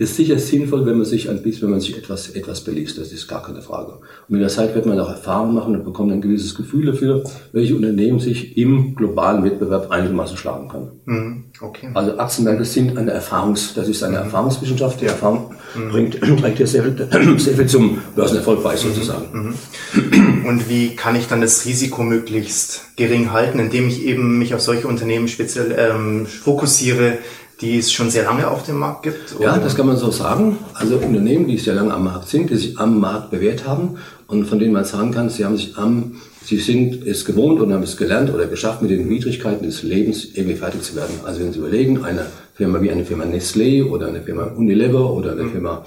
Ist 0.00 0.16
sicher 0.16 0.38
sinnvoll, 0.38 0.86
wenn 0.86 0.96
man 0.96 1.04
sich 1.04 1.28
ein 1.28 1.42
bisschen, 1.42 1.64
wenn 1.64 1.72
man 1.72 1.80
sich 1.82 1.94
etwas, 1.94 2.30
etwas 2.30 2.64
beliest. 2.64 2.96
Das 2.96 3.12
ist 3.12 3.28
gar 3.28 3.42
keine 3.42 3.60
Frage. 3.60 3.92
Und 3.92 4.30
mit 4.30 4.40
der 4.40 4.48
Zeit 4.48 4.74
wird 4.74 4.86
man 4.86 4.98
auch 4.98 5.10
Erfahrung 5.10 5.52
machen 5.52 5.76
und 5.76 5.84
bekommt 5.84 6.10
ein 6.10 6.22
gewisses 6.22 6.54
Gefühl 6.54 6.86
dafür, 6.86 7.22
welche 7.52 7.76
Unternehmen 7.76 8.18
sich 8.18 8.56
im 8.56 8.94
globalen 8.94 9.44
Wettbewerb 9.44 9.90
einigermaßen 9.90 10.38
schlagen 10.38 10.68
können. 10.68 10.90
Mhm. 11.04 11.44
Okay. 11.60 11.90
Also 11.92 12.16
Aktienmärkte 12.16 12.64
sind 12.64 12.96
eine 12.96 13.10
Erfahrungs, 13.10 13.74
das 13.74 13.88
ist 13.88 14.02
eine 14.02 14.16
mhm. 14.16 14.24
Erfahrungswissenschaft. 14.24 15.02
Die 15.02 15.04
Erfahrung 15.04 15.54
mhm. 15.74 15.90
bringt, 15.90 16.20
bringt 16.40 16.58
ja 16.58 16.66
sehr 16.66 16.82
viel, 16.82 17.38
sehr 17.38 17.56
viel 17.56 17.66
zum 17.66 17.98
Börsenerfolg 18.16 18.62
bei, 18.62 18.76
sozusagen. 18.76 19.54
Mhm. 19.92 20.46
Und 20.46 20.70
wie 20.70 20.96
kann 20.96 21.14
ich 21.14 21.28
dann 21.28 21.42
das 21.42 21.66
Risiko 21.66 22.04
möglichst 22.04 22.96
gering 22.96 23.32
halten, 23.32 23.58
indem 23.58 23.88
ich 23.88 24.02
eben 24.06 24.38
mich 24.38 24.54
auf 24.54 24.62
solche 24.62 24.88
Unternehmen 24.88 25.28
speziell 25.28 25.76
ähm, 25.78 26.24
fokussiere, 26.24 27.18
die 27.60 27.78
es 27.78 27.92
schon 27.92 28.10
sehr 28.10 28.24
lange 28.24 28.48
auf 28.48 28.64
dem 28.64 28.78
Markt 28.78 29.02
gibt? 29.02 29.36
Oder? 29.36 29.44
Ja, 29.44 29.58
das 29.58 29.76
kann 29.76 29.86
man 29.86 29.96
so 29.96 30.10
sagen. 30.10 30.58
Also 30.74 30.96
Unternehmen, 30.96 31.46
die 31.46 31.58
sehr 31.58 31.74
lange 31.74 31.92
am 31.92 32.04
Markt 32.04 32.28
sind, 32.28 32.50
die 32.50 32.56
sich 32.56 32.78
am 32.78 32.98
Markt 33.00 33.30
bewährt 33.30 33.66
haben 33.66 33.98
und 34.26 34.46
von 34.46 34.58
denen 34.58 34.72
man 34.72 34.84
sagen 34.84 35.12
kann, 35.12 35.28
sie 35.28 35.44
haben 35.44 35.56
sich 35.56 35.76
am, 35.76 36.16
sie 36.42 36.58
sind 36.58 37.06
es 37.06 37.24
gewohnt 37.24 37.60
und 37.60 37.72
haben 37.72 37.82
es 37.82 37.96
gelernt 37.96 38.32
oder 38.32 38.46
geschafft, 38.46 38.80
mit 38.80 38.90
den 38.90 39.08
Widrigkeiten 39.08 39.64
des 39.64 39.82
Lebens 39.82 40.24
irgendwie 40.34 40.56
fertig 40.56 40.82
zu 40.82 40.96
werden. 40.96 41.20
Also 41.24 41.40
wenn 41.40 41.52
Sie 41.52 41.58
überlegen, 41.58 42.04
eine 42.04 42.26
Firma 42.54 42.80
wie 42.80 42.90
eine 42.90 43.04
Firma 43.04 43.24
Nestlé 43.24 43.84
oder 43.84 44.08
eine 44.08 44.22
Firma 44.22 44.44
Unilever 44.44 45.12
oder 45.12 45.32
eine 45.32 45.42
mhm. 45.44 45.52
Firma 45.52 45.84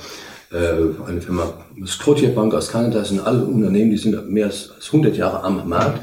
äh, 0.52 1.10
eine 1.10 1.22
Firma 1.22 1.52
Scotia 1.88 2.30
Bank 2.30 2.54
aus 2.54 2.70
Kanada, 2.70 3.00
das 3.00 3.10
sind 3.10 3.26
alle 3.26 3.44
Unternehmen, 3.44 3.90
die 3.90 3.98
sind 3.98 4.30
mehr 4.30 4.46
als 4.46 4.72
100 4.86 5.18
Jahre 5.18 5.44
am 5.44 5.68
Markt. 5.68 6.00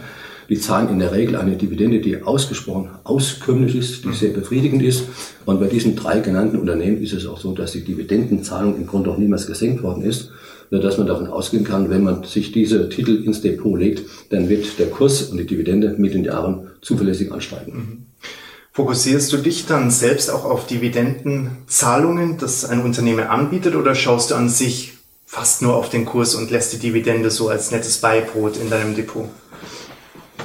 Die 0.50 0.58
zahlen 0.58 0.88
in 0.88 0.98
der 0.98 1.12
Regel 1.12 1.36
eine 1.36 1.56
Dividende, 1.56 2.00
die 2.00 2.22
ausgesprochen 2.22 2.90
auskömmlich 3.04 3.76
ist, 3.76 4.04
die 4.04 4.12
sehr 4.12 4.30
befriedigend 4.30 4.82
ist. 4.82 5.04
Und 5.46 5.60
bei 5.60 5.68
diesen 5.68 5.94
drei 5.94 6.18
genannten 6.18 6.58
Unternehmen 6.58 7.00
ist 7.00 7.12
es 7.12 7.24
auch 7.24 7.38
so, 7.38 7.54
dass 7.54 7.70
die 7.70 7.84
Dividendenzahlung 7.84 8.76
im 8.76 8.86
Grunde 8.88 9.10
auch 9.10 9.16
niemals 9.16 9.46
gesenkt 9.46 9.84
worden 9.84 10.02
ist, 10.02 10.32
dass 10.72 10.98
man 10.98 11.06
davon 11.06 11.28
ausgehen 11.28 11.62
kann, 11.62 11.88
wenn 11.88 12.02
man 12.02 12.24
sich 12.24 12.50
diese 12.50 12.88
Titel 12.88 13.22
ins 13.24 13.42
Depot 13.42 13.78
legt, 13.78 14.02
dann 14.30 14.48
wird 14.48 14.78
der 14.80 14.88
Kurs 14.88 15.22
und 15.22 15.38
die 15.38 15.46
Dividende 15.46 15.94
mit 15.98 16.14
den 16.14 16.24
Jahren 16.24 16.68
zuverlässig 16.80 17.30
ansteigen. 17.30 17.72
Mhm. 17.72 18.06
Fokussierst 18.72 19.32
du 19.32 19.36
dich 19.36 19.66
dann 19.66 19.90
selbst 19.90 20.30
auch 20.30 20.44
auf 20.44 20.66
Dividendenzahlungen, 20.66 22.38
das 22.38 22.64
ein 22.64 22.82
Unternehmen 22.82 23.26
anbietet, 23.26 23.74
oder 23.76 23.94
schaust 23.94 24.30
du 24.30 24.36
an 24.36 24.48
sich 24.48 24.94
fast 25.26 25.62
nur 25.62 25.76
auf 25.76 25.90
den 25.90 26.04
Kurs 26.04 26.34
und 26.34 26.50
lässt 26.50 26.72
die 26.72 26.78
Dividende 26.78 27.30
so 27.30 27.48
als 27.48 27.70
nettes 27.70 27.98
Beibrot 27.98 28.56
in 28.56 28.70
deinem 28.70 28.96
Depot? 28.96 29.28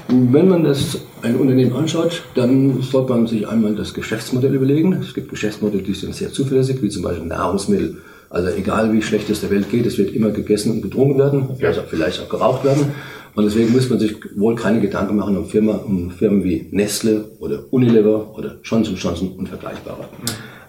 Wenn 0.07 0.47
man 0.47 0.63
das 0.63 0.99
ein 1.23 1.35
Unternehmen 1.35 1.73
anschaut, 1.73 2.23
dann 2.35 2.81
sollte 2.81 3.13
man 3.13 3.25
sich 3.25 3.47
einmal 3.47 3.73
das 3.75 3.93
Geschäftsmodell 3.93 4.53
überlegen. 4.53 4.93
Es 4.93 5.13
gibt 5.13 5.29
Geschäftsmodelle, 5.29 5.81
die 5.81 5.93
sind 5.93 6.13
sehr 6.13 6.31
zuverlässig, 6.31 6.81
wie 6.81 6.89
zum 6.89 7.01
Beispiel 7.01 7.25
Nahrungsmittel. 7.25 7.97
Also 8.29 8.49
egal 8.49 8.93
wie 8.93 9.01
schlecht 9.01 9.29
es 9.29 9.41
der 9.41 9.49
Welt 9.49 9.69
geht, 9.69 9.85
es 9.85 9.97
wird 9.97 10.13
immer 10.13 10.29
gegessen 10.29 10.71
und 10.73 10.81
getrunken 10.81 11.17
werden, 11.17 11.49
vielleicht 11.57 11.79
auch, 11.79 11.85
vielleicht 11.85 12.21
auch 12.21 12.29
geraucht 12.29 12.63
werden. 12.63 12.91
Und 13.33 13.45
deswegen 13.45 13.71
muss 13.71 13.89
man 13.89 13.99
sich 13.99 14.15
wohl 14.35 14.55
keine 14.55 14.79
Gedanken 14.79 15.15
machen 15.15 15.37
um, 15.37 15.45
Firma, 15.45 15.73
um 15.73 16.11
Firmen 16.11 16.43
wie 16.43 16.67
Nestle 16.71 17.25
oder 17.39 17.65
Unilever 17.71 18.33
oder 18.37 18.57
Johnson 18.63 18.95
Johnson 18.95 19.31
und 19.37 19.49
vergleichbare. 19.49 20.05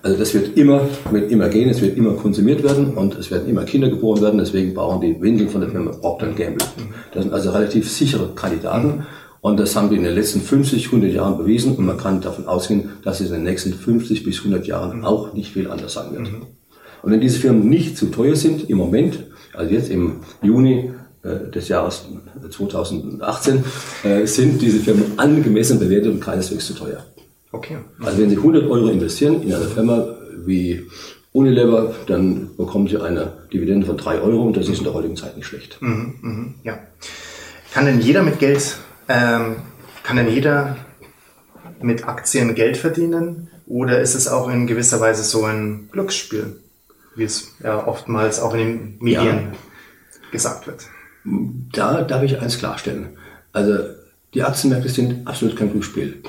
Also 0.02 0.18
das 0.18 0.34
wird 0.34 0.56
immer, 0.56 0.82
wird 1.10 1.30
immer 1.30 1.48
gehen, 1.48 1.68
es 1.68 1.80
wird 1.80 1.96
immer 1.96 2.12
konsumiert 2.12 2.62
werden 2.62 2.94
und 2.94 3.16
es 3.16 3.30
werden 3.30 3.48
immer 3.48 3.64
Kinder 3.64 3.88
geboren 3.88 4.20
werden. 4.20 4.38
Deswegen 4.38 4.74
brauchen 4.74 5.00
die 5.00 5.20
Windeln 5.20 5.48
von 5.48 5.60
der 5.60 5.70
Firma 5.70 5.92
Procter 5.92 6.28
Gamble. 6.28 6.66
Das 7.12 7.24
sind 7.24 7.32
also 7.32 7.50
relativ 7.50 7.90
sichere 7.90 8.30
Kandidaten. 8.34 9.04
Und 9.46 9.60
das 9.60 9.76
haben 9.76 9.90
die 9.90 9.96
in 9.96 10.02
den 10.02 10.16
letzten 10.16 10.40
50, 10.40 10.86
100 10.86 11.12
Jahren 11.12 11.38
bewiesen. 11.38 11.76
Und 11.76 11.86
man 11.86 11.96
kann 11.96 12.20
davon 12.20 12.48
ausgehen, 12.48 12.90
dass 13.04 13.20
es 13.20 13.28
in 13.28 13.34
den 13.34 13.42
nächsten 13.44 13.72
50 13.72 14.24
bis 14.24 14.38
100 14.38 14.66
Jahren 14.66 15.04
auch 15.04 15.34
nicht 15.34 15.52
viel 15.52 15.70
anders 15.70 15.92
sein 15.92 16.10
wird. 16.10 16.22
Mhm. 16.22 16.46
Und 17.00 17.12
wenn 17.12 17.20
diese 17.20 17.38
Firmen 17.38 17.68
nicht 17.68 17.96
zu 17.96 18.06
teuer 18.06 18.34
sind, 18.34 18.68
im 18.68 18.76
Moment, 18.76 19.20
also 19.52 19.72
jetzt 19.72 19.88
im 19.88 20.16
Juni 20.42 20.90
äh, 21.22 21.48
des 21.52 21.68
Jahres 21.68 22.06
2018, 22.50 23.62
äh, 24.02 24.26
sind 24.26 24.60
diese 24.60 24.80
Firmen 24.80 25.16
angemessen 25.16 25.78
bewertet 25.78 26.10
und 26.10 26.20
keineswegs 26.20 26.66
zu 26.66 26.74
teuer. 26.74 27.06
Okay. 27.52 27.76
Also 28.00 28.18
wenn 28.18 28.30
Sie 28.30 28.38
100 28.38 28.68
Euro 28.68 28.88
investieren 28.88 29.42
in 29.42 29.54
eine 29.54 29.66
Firma 29.66 30.08
wie 30.44 30.82
Unilever, 31.30 31.94
dann 32.08 32.50
bekommen 32.56 32.88
Sie 32.88 33.00
eine 33.00 33.34
Dividende 33.52 33.86
von 33.86 33.96
3 33.96 34.22
Euro 34.22 34.42
und 34.42 34.56
das 34.56 34.68
ist 34.68 34.78
in 34.78 34.84
der 34.84 34.94
heutigen 34.94 35.14
Zeit 35.14 35.36
nicht 35.36 35.46
schlecht. 35.46 35.80
Mhm, 35.80 36.14
mh, 36.20 36.54
ja. 36.64 36.80
Kann 37.72 37.86
denn 37.86 38.00
jeder 38.00 38.24
mit 38.24 38.40
Geld 38.40 38.78
ähm, 39.08 39.56
kann 40.02 40.16
denn 40.16 40.28
jeder 40.28 40.76
mit 41.80 42.06
Aktien 42.06 42.54
Geld 42.54 42.76
verdienen 42.76 43.48
oder 43.66 44.00
ist 44.00 44.14
es 44.14 44.28
auch 44.28 44.48
in 44.48 44.66
gewisser 44.66 45.00
Weise 45.00 45.24
so 45.24 45.44
ein 45.44 45.88
Glücksspiel, 45.90 46.60
wie 47.16 47.24
es 47.24 47.54
ja 47.62 47.86
oftmals 47.86 48.40
auch 48.40 48.54
in 48.54 48.58
den 48.60 48.98
Medien 49.00 49.26
ja. 49.26 49.52
gesagt 50.30 50.66
wird? 50.66 50.86
Da 51.72 52.02
darf 52.02 52.22
ich 52.22 52.40
eins 52.40 52.58
klarstellen. 52.58 53.16
Also 53.52 53.78
die 54.34 54.42
Aktienmärkte 54.42 54.88
sind 54.88 55.26
absolut 55.26 55.56
kein 55.56 55.70
Glücksspiel. 55.70 56.22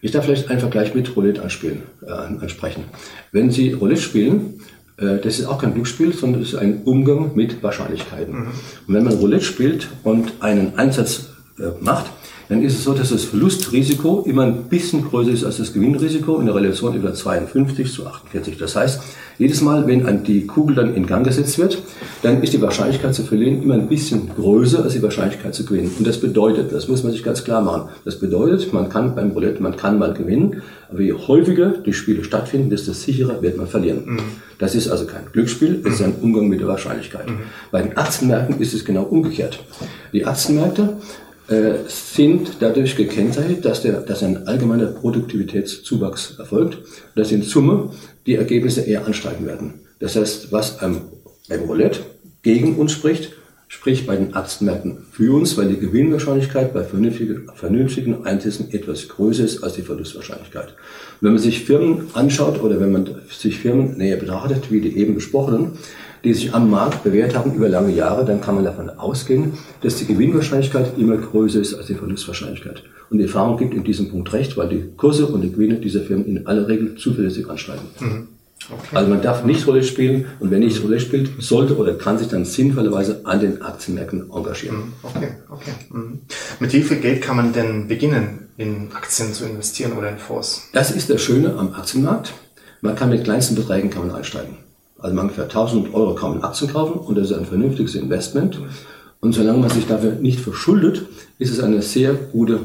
Ich 0.00 0.12
darf 0.12 0.24
vielleicht 0.24 0.48
einen 0.48 0.60
Vergleich 0.60 0.94
mit 0.94 1.14
Roulette 1.16 1.42
anspielen, 1.42 1.82
äh, 2.06 2.10
ansprechen. 2.12 2.84
Wenn 3.32 3.50
Sie 3.50 3.72
Roulette 3.72 4.00
spielen, 4.00 4.60
äh, 4.96 5.18
das 5.18 5.38
ist 5.38 5.46
auch 5.46 5.60
kein 5.60 5.74
Glücksspiel, 5.74 6.14
sondern 6.14 6.42
es 6.42 6.52
ist 6.52 6.58
ein 6.58 6.82
Umgang 6.84 7.34
mit 7.34 7.62
Wahrscheinlichkeiten. 7.62 8.34
Mhm. 8.34 8.46
Und 8.86 8.94
wenn 8.94 9.04
man 9.04 9.14
Roulette 9.14 9.44
spielt 9.44 9.88
und 10.04 10.34
einen 10.40 10.78
Einsatz 10.78 11.30
äh, 11.58 11.70
macht, 11.80 12.06
dann 12.48 12.62
ist 12.62 12.74
es 12.74 12.84
so, 12.84 12.94
dass 12.94 13.10
das 13.10 13.24
Verlustrisiko 13.24 14.24
immer 14.26 14.44
ein 14.44 14.64
bisschen 14.64 15.04
größer 15.04 15.30
ist 15.30 15.44
als 15.44 15.58
das 15.58 15.72
Gewinnrisiko 15.72 16.38
in 16.38 16.46
der 16.46 16.54
Relation 16.54 16.94
über 16.94 17.12
52 17.12 17.92
zu 17.92 18.06
48. 18.06 18.56
Das 18.56 18.74
heißt, 18.74 19.00
jedes 19.38 19.60
Mal, 19.60 19.86
wenn 19.86 20.24
die 20.24 20.46
Kugel 20.46 20.74
dann 20.74 20.94
in 20.94 21.06
Gang 21.06 21.24
gesetzt 21.24 21.58
wird, 21.58 21.78
dann 22.22 22.42
ist 22.42 22.54
die 22.54 22.62
Wahrscheinlichkeit 22.62 23.14
zu 23.14 23.22
verlieren 23.22 23.62
immer 23.62 23.74
ein 23.74 23.88
bisschen 23.88 24.30
größer 24.34 24.82
als 24.82 24.94
die 24.94 25.02
Wahrscheinlichkeit 25.02 25.54
zu 25.54 25.64
gewinnen. 25.64 25.92
Und 25.98 26.06
das 26.06 26.18
bedeutet, 26.18 26.72
das 26.72 26.88
muss 26.88 27.04
man 27.04 27.12
sich 27.12 27.22
ganz 27.22 27.44
klar 27.44 27.60
machen, 27.60 27.90
das 28.04 28.18
bedeutet, 28.18 28.72
man 28.72 28.88
kann 28.88 29.14
beim 29.14 29.30
Roulette, 29.30 29.62
man 29.62 29.76
kann 29.76 29.98
mal 29.98 30.14
gewinnen, 30.14 30.62
aber 30.90 31.02
je 31.02 31.12
häufiger 31.12 31.68
die 31.68 31.92
Spiele 31.92 32.24
stattfinden, 32.24 32.70
desto 32.70 32.92
sicherer 32.92 33.42
wird 33.42 33.56
man 33.56 33.68
verlieren. 33.68 34.02
Mhm. 34.06 34.18
Das 34.58 34.74
ist 34.74 34.88
also 34.88 35.04
kein 35.04 35.26
Glücksspiel, 35.32 35.82
es 35.84 35.94
ist 35.94 36.02
ein 36.02 36.14
Umgang 36.20 36.48
mit 36.48 36.60
der 36.60 36.66
Wahrscheinlichkeit. 36.66 37.28
Mhm. 37.28 37.40
Bei 37.70 37.82
den 37.82 37.96
Aktienmärkten 37.96 38.58
ist 38.60 38.74
es 38.74 38.84
genau 38.84 39.02
umgekehrt. 39.02 39.60
Die 40.12 40.24
Aktienmärkte 40.24 40.96
äh, 41.48 41.78
sind 41.88 42.58
dadurch 42.60 42.96
gekennzeichnet, 42.96 43.64
dass, 43.64 43.82
der, 43.82 44.00
dass 44.00 44.22
ein 44.22 44.46
allgemeiner 44.46 44.86
Produktivitätszuwachs 44.86 46.38
erfolgt, 46.38 46.78
dass 47.14 47.32
in 47.32 47.42
Summe 47.42 47.90
die 48.26 48.34
Ergebnisse 48.34 48.82
eher 48.82 49.06
ansteigen 49.06 49.46
werden. 49.46 49.80
Das 49.98 50.16
heißt, 50.16 50.52
was 50.52 50.80
am, 50.80 51.02
beim 51.48 51.60
Roulette 51.60 52.00
gegen 52.42 52.76
uns 52.76 52.92
spricht, 52.92 53.32
spricht 53.68 54.06
bei 54.06 54.16
den 54.16 54.34
Aktienmärkten 54.34 54.98
für 55.10 55.34
uns, 55.34 55.56
weil 55.56 55.68
die 55.68 55.78
Gewinnwahrscheinlichkeit 55.78 56.72
bei 56.72 56.84
vernünftigen, 56.84 57.48
vernünftigen 57.54 58.24
Einsätzen 58.24 58.72
etwas 58.72 59.08
größer 59.08 59.44
ist 59.44 59.62
als 59.62 59.74
die 59.74 59.82
Verlustwahrscheinlichkeit. 59.82 60.74
wenn 61.20 61.32
man 61.32 61.42
sich 61.42 61.64
Firmen 61.64 62.08
anschaut 62.14 62.62
oder 62.62 62.80
wenn 62.80 62.92
man 62.92 63.08
sich 63.30 63.58
Firmen 63.58 63.98
näher 63.98 64.16
betrachtet, 64.16 64.70
wie 64.70 64.80
die 64.80 64.96
eben 64.96 65.14
besprochenen, 65.14 65.72
die 66.24 66.34
sich 66.34 66.54
am 66.54 66.70
Markt 66.70 67.04
bewährt 67.04 67.36
haben 67.36 67.54
über 67.54 67.68
lange 67.68 67.92
Jahre, 67.92 68.24
dann 68.24 68.40
kann 68.40 68.54
man 68.54 68.64
davon 68.64 68.90
ausgehen, 68.90 69.54
dass 69.82 69.96
die 69.96 70.06
Gewinnwahrscheinlichkeit 70.06 70.98
immer 70.98 71.16
größer 71.16 71.60
ist 71.60 71.74
als 71.74 71.86
die 71.86 71.94
Verlustwahrscheinlichkeit. 71.94 72.82
Und 73.10 73.18
die 73.18 73.24
Erfahrung 73.24 73.56
gibt 73.56 73.74
in 73.74 73.84
diesem 73.84 74.10
Punkt 74.10 74.32
recht, 74.32 74.56
weil 74.56 74.68
die 74.68 74.84
Kurse 74.96 75.26
und 75.26 75.40
die 75.40 75.52
Gewinne 75.52 75.76
dieser 75.76 76.00
Firmen 76.00 76.26
in 76.26 76.46
aller 76.46 76.68
Regel 76.68 76.96
zuverlässig 76.96 77.48
ansteigen. 77.48 77.82
Mhm. 78.00 78.28
Okay. 78.70 78.96
Also 78.96 79.08
man 79.08 79.22
darf 79.22 79.44
nicht 79.44 79.66
Rolle 79.66 79.82
spielen 79.82 80.26
und 80.40 80.50
wer 80.50 80.58
nicht 80.58 80.82
Rolle 80.82 81.00
spielt, 81.00 81.30
sollte 81.38 81.76
oder 81.76 81.94
kann 81.94 82.18
sich 82.18 82.28
dann 82.28 82.44
sinnvollerweise 82.44 83.20
an 83.24 83.40
den 83.40 83.62
Aktienmärkten 83.62 84.30
engagieren. 84.30 84.76
Mhm. 84.76 84.92
Okay, 85.02 85.28
okay. 85.48 85.70
Mhm. 85.90 86.20
Mit 86.60 86.72
wie 86.72 86.82
viel 86.82 86.98
Geld 86.98 87.22
kann 87.22 87.36
man 87.36 87.52
denn 87.52 87.88
beginnen, 87.88 88.48
in 88.56 88.88
Aktien 88.92 89.32
zu 89.32 89.46
investieren 89.46 89.92
oder 89.92 90.10
in 90.10 90.18
Fonds? 90.18 90.68
Das 90.72 90.90
ist 90.90 91.08
das 91.08 91.22
Schöne 91.22 91.54
am 91.56 91.72
Aktienmarkt. 91.72 92.32
Man 92.80 92.94
kann 92.94 93.10
mit 93.10 93.24
kleinsten 93.24 93.54
Beträgen 93.54 93.90
kann 93.90 94.06
man 94.06 94.16
einsteigen. 94.16 94.56
Also 94.98 95.14
man 95.14 95.26
ungefähr 95.26 95.44
1000 95.44 95.94
Euro 95.94 96.14
kann 96.14 96.30
man 96.30 96.42
Aktien 96.42 96.72
kaufen 96.72 96.98
und 96.98 97.16
das 97.16 97.30
ist 97.30 97.36
ein 97.36 97.46
vernünftiges 97.46 97.94
Investment. 97.94 98.60
Und 99.20 99.32
solange 99.32 99.58
man 99.58 99.70
sich 99.70 99.86
dafür 99.86 100.12
nicht 100.12 100.40
verschuldet, 100.40 101.06
ist 101.38 101.50
es 101.52 101.60
eine 101.60 101.82
sehr 101.82 102.14
gute 102.14 102.60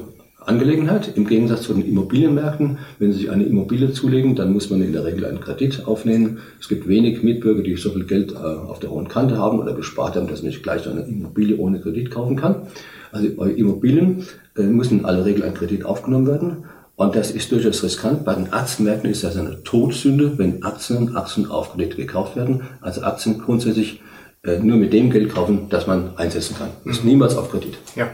Angelegenheit. 0.47 1.15
Im 1.15 1.25
Gegensatz 1.25 1.63
zu 1.63 1.73
den 1.73 1.87
Immobilienmärkten, 1.87 2.77
wenn 2.99 3.11
Sie 3.11 3.19
sich 3.19 3.31
eine 3.31 3.43
Immobilie 3.43 3.91
zulegen, 3.91 4.35
dann 4.35 4.51
muss 4.51 4.69
man 4.69 4.81
in 4.81 4.91
der 4.91 5.05
Regel 5.05 5.25
einen 5.25 5.39
Kredit 5.39 5.85
aufnehmen. 5.85 6.39
Es 6.59 6.67
gibt 6.67 6.87
wenig 6.87 7.23
Mitbürger, 7.23 7.63
die 7.63 7.75
so 7.75 7.91
viel 7.91 8.05
Geld 8.05 8.33
äh, 8.33 8.35
auf 8.35 8.79
der 8.79 8.91
hohen 8.91 9.07
Kante 9.07 9.37
haben 9.37 9.59
oder 9.59 9.73
gespart 9.73 10.15
haben, 10.15 10.27
dass 10.27 10.41
man 10.41 10.49
nicht 10.49 10.63
gleich 10.63 10.87
eine 10.87 11.01
Immobilie 11.01 11.57
ohne 11.57 11.79
Kredit 11.79 12.11
kaufen 12.11 12.35
kann. 12.35 12.67
Also 13.11 13.29
bei 13.35 13.51
Immobilien 13.51 14.25
äh, 14.57 14.63
muss 14.63 14.91
in 14.91 15.05
aller 15.05 15.25
Regel 15.25 15.43
ein 15.43 15.53
Kredit 15.53 15.85
aufgenommen 15.85 16.27
werden. 16.27 16.65
Und 16.95 17.15
das 17.15 17.31
ist 17.31 17.51
durchaus 17.51 17.83
riskant. 17.83 18.23
Bei 18.23 18.35
den 18.35 18.53
Aktienmärkten 18.53 19.09
ist 19.09 19.23
das 19.23 19.35
eine 19.35 19.63
Todsünde, 19.63 20.38
wenn 20.38 20.63
Aktien, 20.63 21.15
Aktien 21.15 21.50
auf 21.50 21.73
Kredit 21.73 21.95
gekauft 21.95 22.35
werden. 22.35 22.62
Also 22.81 23.01
Aktien 23.01 23.39
grundsätzlich 23.39 24.01
äh, 24.43 24.59
nur 24.59 24.77
mit 24.77 24.93
dem 24.93 25.09
Geld 25.09 25.33
kaufen, 25.33 25.69
das 25.69 25.88
man 25.88 26.17
einsetzen 26.17 26.55
kann. 26.57 26.69
Ist 26.85 27.03
niemals 27.03 27.35
auf 27.35 27.50
Kredit. 27.50 27.77
Ja. 27.95 28.09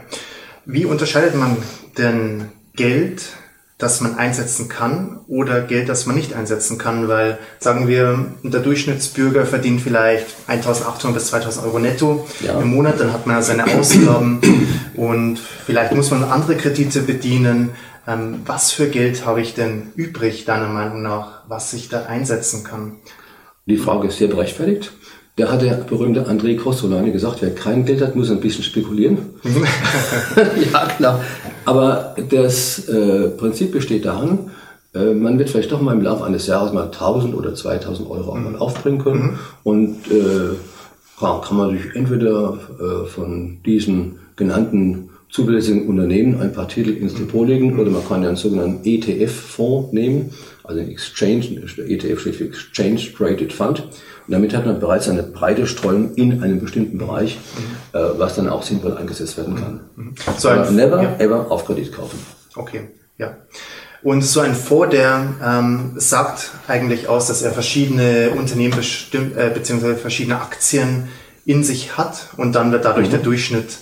Wie 0.64 0.86
unterscheidet 0.86 1.34
man 1.34 1.56
denn 1.98 2.48
Geld, 2.74 3.22
das 3.76 4.00
man 4.00 4.16
einsetzen 4.16 4.68
kann 4.68 5.20
oder 5.26 5.62
Geld, 5.62 5.88
das 5.88 6.06
man 6.06 6.16
nicht 6.16 6.34
einsetzen 6.34 6.78
kann? 6.78 7.08
Weil, 7.08 7.38
sagen 7.58 7.88
wir, 7.88 8.26
der 8.42 8.60
Durchschnittsbürger 8.60 9.44
verdient 9.44 9.80
vielleicht 9.80 10.26
1800 10.46 11.14
bis 11.14 11.26
2000 11.28 11.66
Euro 11.66 11.78
netto 11.80 12.26
ja. 12.40 12.60
im 12.60 12.68
Monat, 12.68 13.00
dann 13.00 13.12
hat 13.12 13.26
man 13.26 13.36
ja 13.36 13.42
seine 13.42 13.66
Ausgaben 13.66 14.40
und 14.96 15.38
vielleicht 15.66 15.94
muss 15.94 16.10
man 16.10 16.24
andere 16.24 16.56
Kredite 16.56 17.02
bedienen. 17.02 17.70
Ähm, 18.10 18.40
was 18.46 18.72
für 18.72 18.88
Geld 18.88 19.24
habe 19.24 19.40
ich 19.40 19.54
denn 19.54 19.92
übrig, 19.94 20.44
deiner 20.44 20.68
Meinung 20.68 21.02
nach, 21.02 21.42
was 21.48 21.72
ich 21.72 21.88
da 21.88 22.06
einsetzen 22.06 22.64
kann? 22.64 22.96
Die 23.66 23.76
Frage 23.76 24.08
ist 24.08 24.18
sehr 24.18 24.28
berechtfertigt. 24.28 24.92
Da 25.36 25.50
hat 25.50 25.62
der 25.62 25.74
berühmte 25.74 26.28
André 26.28 26.56
Costolani 26.56 27.12
gesagt, 27.12 27.40
wer 27.40 27.54
kein 27.54 27.84
Geld 27.84 28.02
hat, 28.02 28.16
muss 28.16 28.30
ein 28.30 28.40
bisschen 28.40 28.64
spekulieren. 28.64 29.18
ja, 30.72 30.86
klar. 30.86 31.20
Aber 31.64 32.16
das 32.30 32.88
äh, 32.88 33.28
Prinzip 33.28 33.72
besteht 33.72 34.04
daran, 34.04 34.50
äh, 34.92 35.14
man 35.14 35.38
wird 35.38 35.50
vielleicht 35.50 35.70
doch 35.70 35.80
mal 35.80 35.94
im 35.94 36.02
Laufe 36.02 36.24
eines 36.24 36.46
Jahres 36.46 36.72
mal 36.72 36.86
1000 36.86 37.34
oder 37.34 37.54
2000 37.54 38.10
Euro 38.10 38.34
mhm. 38.34 38.56
aufbringen 38.56 39.02
können. 39.02 39.22
Mhm. 39.22 39.38
Und 39.62 40.10
äh, 40.10 40.56
kann 41.20 41.56
man 41.56 41.76
sich 41.76 41.94
entweder 41.94 42.58
äh, 42.80 43.06
von 43.06 43.58
diesen 43.64 44.18
genannten 44.36 45.09
zuverlässigen 45.30 45.86
Unternehmen 45.86 46.40
ein 46.40 46.52
paar 46.52 46.68
Titel 46.68 46.90
ins 46.90 47.14
Depot 47.14 47.46
legen 47.46 47.78
oder 47.78 47.90
man 47.90 48.06
kann 48.06 48.22
ja 48.22 48.28
einen 48.28 48.36
sogenannten 48.36 48.80
ETF-Fonds 48.84 49.92
nehmen, 49.92 50.30
also 50.64 50.80
ein 50.80 50.88
Exchange, 50.88 51.44
ETF 51.78 52.20
steht 52.20 52.36
für 52.36 52.44
Exchange 52.44 53.00
Traded 53.16 53.52
Fund. 53.52 53.80
Und 53.80 54.34
damit 54.34 54.54
hat 54.54 54.66
man 54.66 54.78
bereits 54.78 55.08
eine 55.08 55.22
breite 55.22 55.66
Streuung 55.66 56.14
in 56.14 56.42
einem 56.42 56.60
bestimmten 56.60 56.98
Bereich, 56.98 57.38
mhm. 57.56 57.98
äh, 57.98 58.18
was 58.18 58.36
dann 58.36 58.48
auch 58.48 58.62
sinnvoll 58.62 58.96
eingesetzt 58.96 59.36
werden 59.36 59.56
kann. 59.56 59.80
Mhm. 59.96 60.14
So 60.36 60.48
ein, 60.48 60.74
never 60.74 61.02
ja. 61.02 61.16
ever 61.18 61.50
auf 61.50 61.64
Kredit 61.64 61.92
kaufen. 61.92 62.18
Okay, 62.54 62.82
ja. 63.18 63.36
Und 64.02 64.22
so 64.22 64.40
ein 64.40 64.54
Fonds, 64.54 64.90
der 64.90 65.34
ähm, 65.44 65.92
sagt 65.96 66.52
eigentlich 66.68 67.08
aus, 67.08 67.26
dass 67.26 67.42
er 67.42 67.52
verschiedene 67.52 68.30
Unternehmen 68.30 68.74
bestimmt, 68.74 69.36
äh, 69.36 69.50
beziehungsweise 69.52 69.96
verschiedene 69.96 70.40
Aktien 70.40 71.08
in 71.44 71.64
sich 71.64 71.96
hat 71.96 72.28
und 72.36 72.54
dann 72.54 72.72
wird 72.72 72.84
dadurch 72.84 73.08
mhm. 73.08 73.12
der 73.12 73.20
Durchschnitt 73.20 73.78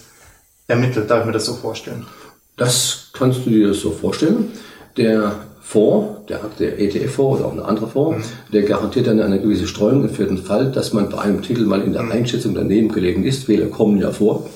ermittelt. 0.68 1.10
Darf 1.10 1.20
ich 1.20 1.26
mir 1.26 1.32
das 1.32 1.46
so 1.46 1.54
vorstellen? 1.54 2.06
Das 2.56 3.10
kannst 3.12 3.44
du 3.44 3.50
dir 3.50 3.74
so 3.74 3.90
vorstellen. 3.90 4.52
Der 4.96 5.32
Fonds, 5.60 6.26
der, 6.28 6.40
der 6.58 6.78
ETF-Fonds 6.78 7.40
oder 7.40 7.48
auch 7.48 7.52
ein 7.52 7.60
anderer 7.60 7.88
Fonds, 7.88 8.28
mhm. 8.28 8.52
der 8.52 8.62
garantiert 8.62 9.06
dann 9.06 9.20
eine 9.20 9.40
gewisse 9.40 9.66
Streuung 9.66 10.08
für 10.08 10.24
den 10.24 10.38
Fall, 10.38 10.70
dass 10.70 10.92
man 10.92 11.08
bei 11.08 11.18
einem 11.18 11.42
Titel 11.42 11.64
mal 11.64 11.82
in 11.82 11.92
der 11.92 12.02
mhm. 12.02 12.12
Einschätzung 12.12 12.54
daneben 12.54 12.88
gelegen 12.88 13.24
ist. 13.24 13.44
Fehler 13.44 13.66
kommen 13.66 13.98
ja 13.98 14.12
vor. 14.12 14.48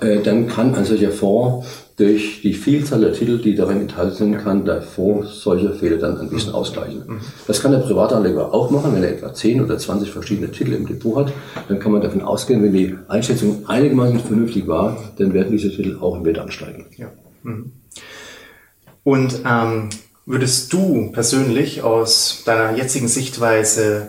Äh, 0.00 0.20
dann 0.20 0.48
kann 0.48 0.74
ein 0.74 0.84
solcher 0.84 1.10
Fonds 1.10 1.66
durch 1.96 2.40
die 2.42 2.54
Vielzahl 2.54 3.00
der 3.00 3.12
Titel, 3.12 3.38
die 3.38 3.54
darin 3.54 3.82
enthalten 3.82 4.16
sind, 4.16 4.38
kann 4.38 4.64
der 4.64 4.82
Fonds 4.82 5.40
solche 5.40 5.72
Fehler 5.72 5.98
dann 5.98 6.20
ein 6.20 6.28
bisschen 6.28 6.50
mhm. 6.50 6.56
ausgleichen. 6.56 7.04
Mhm. 7.06 7.20
Das 7.46 7.60
kann 7.60 7.72
der 7.72 7.78
Privatanleger 7.78 8.52
auch 8.52 8.70
machen, 8.70 8.94
wenn 8.94 9.02
er 9.02 9.12
etwa 9.12 9.32
10 9.32 9.62
oder 9.62 9.78
20 9.78 10.10
verschiedene 10.10 10.50
Titel 10.50 10.72
im 10.72 10.86
Depot 10.86 11.16
hat. 11.16 11.32
Dann 11.68 11.78
kann 11.78 11.92
man 11.92 12.00
davon 12.00 12.22
ausgehen, 12.22 12.62
wenn 12.62 12.72
die 12.72 12.96
Einschätzung 13.08 13.68
einigermaßen 13.68 14.20
vernünftig 14.20 14.66
war, 14.66 14.96
dann 15.18 15.32
werden 15.32 15.52
diese 15.52 15.70
Titel 15.70 15.98
auch 16.00 16.16
im 16.16 16.24
Wert 16.24 16.38
ansteigen. 16.38 16.86
Ja. 16.96 17.12
Mhm. 17.42 17.72
Und 19.04 19.40
ähm, 19.46 19.90
Würdest 20.26 20.72
du 20.72 21.12
persönlich 21.12 21.82
aus 21.82 22.44
deiner 22.46 22.74
jetzigen 22.78 23.08
Sichtweise 23.08 24.08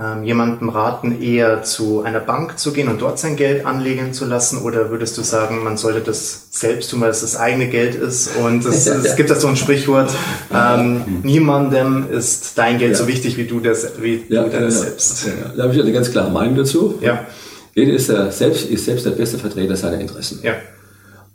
ähm, 0.00 0.24
jemandem 0.24 0.70
raten, 0.70 1.20
eher 1.20 1.62
zu 1.62 2.02
einer 2.02 2.20
Bank 2.20 2.58
zu 2.58 2.72
gehen 2.72 2.88
und 2.88 3.02
dort 3.02 3.18
sein 3.18 3.36
Geld 3.36 3.66
anlegen 3.66 4.14
zu 4.14 4.24
lassen? 4.24 4.62
Oder 4.62 4.90
würdest 4.90 5.18
du 5.18 5.22
sagen, 5.22 5.62
man 5.62 5.76
sollte 5.76 6.00
das 6.00 6.48
selbst 6.50 6.90
tun, 6.90 7.02
weil 7.02 7.10
es 7.10 7.20
das 7.20 7.36
eigene 7.36 7.68
Geld 7.68 7.94
ist? 7.94 8.36
Und 8.36 8.64
es, 8.64 8.86
ja, 8.86 8.94
es 8.94 9.16
gibt 9.16 9.28
da 9.30 9.34
so 9.34 9.48
ein 9.48 9.56
Sprichwort, 9.56 10.10
ähm, 10.52 11.20
niemandem 11.22 12.06
ist 12.10 12.56
dein 12.56 12.78
Geld 12.78 12.92
ja. 12.92 12.98
so 12.98 13.06
wichtig 13.06 13.36
wie 13.36 13.44
du 13.44 13.60
das, 13.60 14.00
wie 14.00 14.24
ja, 14.28 14.44
du 14.44 14.60
das 14.60 14.80
selbst. 14.80 15.28
Da 15.56 15.64
habe 15.64 15.74
ich 15.74 15.80
eine 15.80 15.92
ganz 15.92 16.10
klare 16.10 16.30
Meinung 16.30 16.56
dazu. 16.56 16.98
Ja. 17.02 17.26
Jeder 17.74 17.92
ist, 17.92 18.08
der 18.08 18.30
selbst, 18.32 18.70
ist 18.70 18.84
selbst 18.84 19.06
der 19.06 19.12
beste 19.12 19.38
Vertreter 19.38 19.76
seiner 19.76 20.00
Interessen. 20.00 20.40
Ja. 20.42 20.54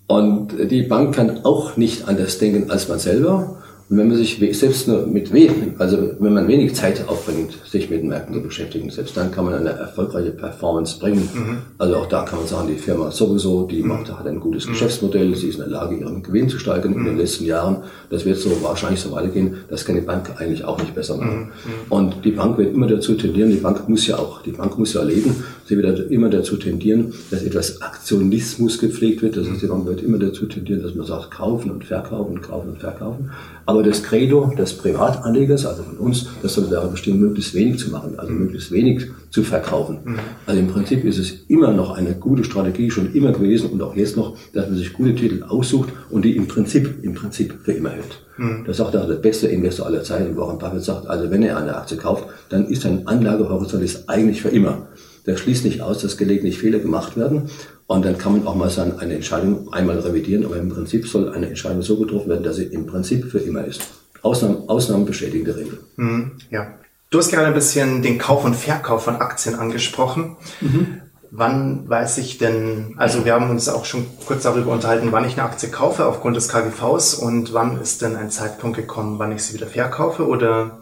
Und 0.08 0.54
die 0.72 0.84
Bank 0.84 1.16
kann 1.16 1.44
auch 1.44 1.78
nicht 1.78 2.08
anders 2.08 2.38
denken 2.38 2.72
als 2.72 2.88
man 2.88 2.98
selber. 2.98 3.58
Und 3.90 3.98
wenn 3.98 4.10
man 4.10 4.18
sich 4.18 4.38
selbst 4.52 4.90
nur 4.90 5.08
mit 5.08 5.32
wenig, 5.32 5.52
also 5.78 5.98
wenn 6.20 6.34
man 6.34 6.48
wenig 6.50 6.76
Zeit 6.76 7.08
aufbringt, 7.08 7.54
sich 7.66 7.90
mit 7.90 8.02
den 8.02 8.10
Märkten 8.10 8.34
zu 8.34 8.42
beschäftigen, 8.42 8.90
selbst 8.90 9.16
dann 9.16 9.32
kann 9.32 9.46
man 9.46 9.54
eine 9.54 9.70
erfolgreiche 9.70 10.32
Performance 10.32 11.00
bringen. 11.00 11.30
Mhm. 11.34 11.58
Also 11.78 11.96
auch 11.96 12.08
da 12.08 12.24
kann 12.24 12.40
man 12.40 12.48
sagen, 12.50 12.68
die 12.68 12.76
Firma 12.76 13.12
sowieso, 13.12 13.64
die 13.64 13.82
mhm. 13.82 13.88
macht, 13.88 14.12
hat 14.12 14.28
ein 14.28 14.42
gutes 14.42 14.66
mhm. 14.66 14.72
Geschäftsmodell, 14.72 15.34
sie 15.36 15.48
ist 15.48 15.56
in 15.56 15.62
der 15.62 15.70
Lage, 15.70 15.96
ihren 15.96 16.22
Gewinn 16.22 16.50
zu 16.50 16.60
steigern 16.60 16.94
in 16.94 17.06
den 17.06 17.14
mhm. 17.14 17.20
letzten 17.20 17.46
Jahren. 17.46 17.84
Das 18.10 18.26
wird 18.26 18.38
so 18.38 18.62
wahrscheinlich 18.62 19.00
so 19.00 19.14
weitergehen. 19.14 19.56
Das 19.70 19.86
kann 19.86 19.96
die 19.96 20.02
Bank 20.02 20.32
eigentlich 20.38 20.66
auch 20.66 20.80
nicht 20.80 20.94
besser 20.94 21.16
machen. 21.16 21.52
Mhm. 21.66 21.92
Und 21.92 22.26
die 22.26 22.32
Bank 22.32 22.58
wird 22.58 22.74
immer 22.74 22.88
dazu 22.88 23.16
tendieren, 23.16 23.52
die 23.52 23.58
Bank 23.58 23.88
muss 23.88 24.06
ja 24.06 24.18
auch, 24.18 24.42
die 24.42 24.52
Bank 24.52 24.78
muss 24.78 24.94
ja 24.94 25.00
erleben, 25.00 25.46
sie 25.68 25.78
wird 25.78 26.12
immer 26.12 26.30
dazu 26.30 26.58
tendieren, 26.58 27.14
dass 27.32 27.44
etwas 27.44 27.82
Aktionismus 27.82 28.80
gepflegt 28.80 29.22
wird. 29.22 29.38
Das 29.38 29.50
heißt, 29.50 29.68
Bank 29.78 29.86
wird 29.86 30.02
immer 30.02 30.18
dazu 30.18 30.46
tendieren, 30.46 30.82
dass 30.82 30.96
man 30.96 31.06
sagt, 31.06 31.32
kaufen 31.32 31.72
und 31.72 31.86
verkaufen, 31.86 32.42
kaufen 32.42 32.70
und 32.70 32.80
verkaufen. 32.80 33.32
Aber 33.66 33.84
das 33.84 34.02
Credo 34.02 34.54
des 34.58 34.74
Privatanlegers, 34.74 35.66
also 35.66 35.84
von 35.84 35.98
uns, 35.98 36.28
das 36.42 36.54
soll 36.54 36.68
darin 36.70 36.92
bestehen, 36.92 37.20
möglichst 37.20 37.54
wenig 37.54 37.80
zu 37.80 37.92
machen, 37.92 38.14
also 38.18 38.32
möglichst 38.32 38.72
wenig 38.72 39.08
zu 39.30 39.44
verkaufen. 39.44 40.00
Mhm. 40.04 40.20
Also 40.46 40.60
im 40.60 40.68
Prinzip 40.68 41.04
ist 41.04 41.18
es 41.18 41.34
immer 41.48 41.74
noch 41.74 41.92
eine 41.92 42.16
gute 42.16 42.44
Strategie, 42.44 42.90
schon 42.90 43.14
immer 43.14 43.32
gewesen 43.32 43.70
und 43.70 43.82
auch 43.82 43.96
jetzt 43.96 44.16
noch, 44.16 44.38
dass 44.54 44.70
man 44.70 44.78
sich 44.78 44.94
gute 44.94 45.16
Titel 45.16 45.44
aussucht 45.44 45.90
und 46.10 46.24
die 46.24 46.36
im 46.36 46.48
Prinzip, 46.48 47.04
im 47.04 47.14
Prinzip 47.14 47.56
für 47.64 47.74
immer 47.74 47.90
hält. 47.90 48.22
Mhm. 48.38 48.64
Das 48.66 48.78
sagt 48.78 48.96
auch 48.96 49.08
der 49.08 49.16
beste 49.16 49.48
Investor 49.48 49.86
aller 49.86 50.04
Zeiten, 50.04 50.38
Warren 50.38 50.58
Buffett 50.58 50.84
sagt, 50.84 51.08
also 51.08 51.30
wenn 51.30 51.44
er 51.44 51.58
eine 51.58 51.76
Aktie 51.76 51.98
kauft, 51.98 52.26
dann 52.50 52.68
ist 52.68 52.84
sein 52.84 53.06
Anlagehorizont 53.06 53.84
ist 53.84 54.08
eigentlich 54.08 54.42
für 54.42 54.50
immer. 54.50 54.88
Der 55.28 55.38
schließt 55.38 55.66
nicht 55.66 55.82
aus, 55.82 56.00
dass 56.00 56.18
gelegentlich 56.18 56.58
Fehler 56.58 56.80
gemacht 56.80 57.18
werden. 57.18 57.50
Und 57.86 58.06
dann 58.06 58.18
kann 58.18 58.34
man 58.34 58.48
auch 58.48 58.56
mal 58.56 58.70
sagen, 58.70 59.00
eine 59.00 59.16
Entscheidung 59.16 59.72
einmal 59.72 60.00
revidieren, 60.00 60.46
aber 60.46 60.58
im 60.58 60.70
Prinzip 60.70 61.08
soll 61.08 61.32
eine 61.34 61.48
Entscheidung 61.48 61.82
so 61.82 61.98
getroffen 61.98 62.30
werden, 62.30 62.44
dass 62.44 62.56
sie 62.56 62.64
im 62.64 62.86
Prinzip 62.86 63.30
für 63.30 63.40
immer 63.40 63.64
ist. 63.66 63.82
Ausnahmen, 64.22 64.68
Ausnahmen 64.68 65.06
bestätigen 65.06 65.46
die 65.46 65.52
Regel. 65.52 65.80
Mhm, 65.98 66.32
ja. 66.50 66.74
Du 67.10 67.20
hast 67.20 67.32
gerade 67.32 67.48
ein 67.48 67.54
bisschen 67.54 68.02
den 68.02 68.18
Kauf 68.18 68.44
und 68.44 68.56
Verkauf 68.56 69.04
von 69.04 69.18
Aktien 69.18 69.56
angesprochen. 69.56 70.36
Mhm. 70.60 71.02
Wann 71.32 71.88
weiß 71.88 72.18
ich 72.20 72.38
denn, 72.38 72.96
also 72.98 73.26
wir 73.26 73.34
haben 73.34 73.50
uns 73.50 73.68
auch 73.68 73.86
schon 73.86 74.06
kurz 74.26 74.44
darüber 74.44 74.72
unterhalten, 74.72 75.12
wann 75.12 75.26
ich 75.26 75.34
eine 75.34 75.44
Aktie 75.44 75.70
kaufe 75.70 76.06
aufgrund 76.06 76.38
des 76.38 76.48
KGVs 76.48 77.16
und 77.16 77.54
wann 77.54 77.82
ist 77.82 78.02
denn 78.02 78.16
ein 78.16 78.32
Zeitpunkt 78.32 78.78
gekommen, 78.78 79.20
wann 79.20 79.34
ich 79.34 79.44
sie 79.44 79.54
wieder 79.54 79.68
verkaufe 79.68 80.26
oder 80.26 80.80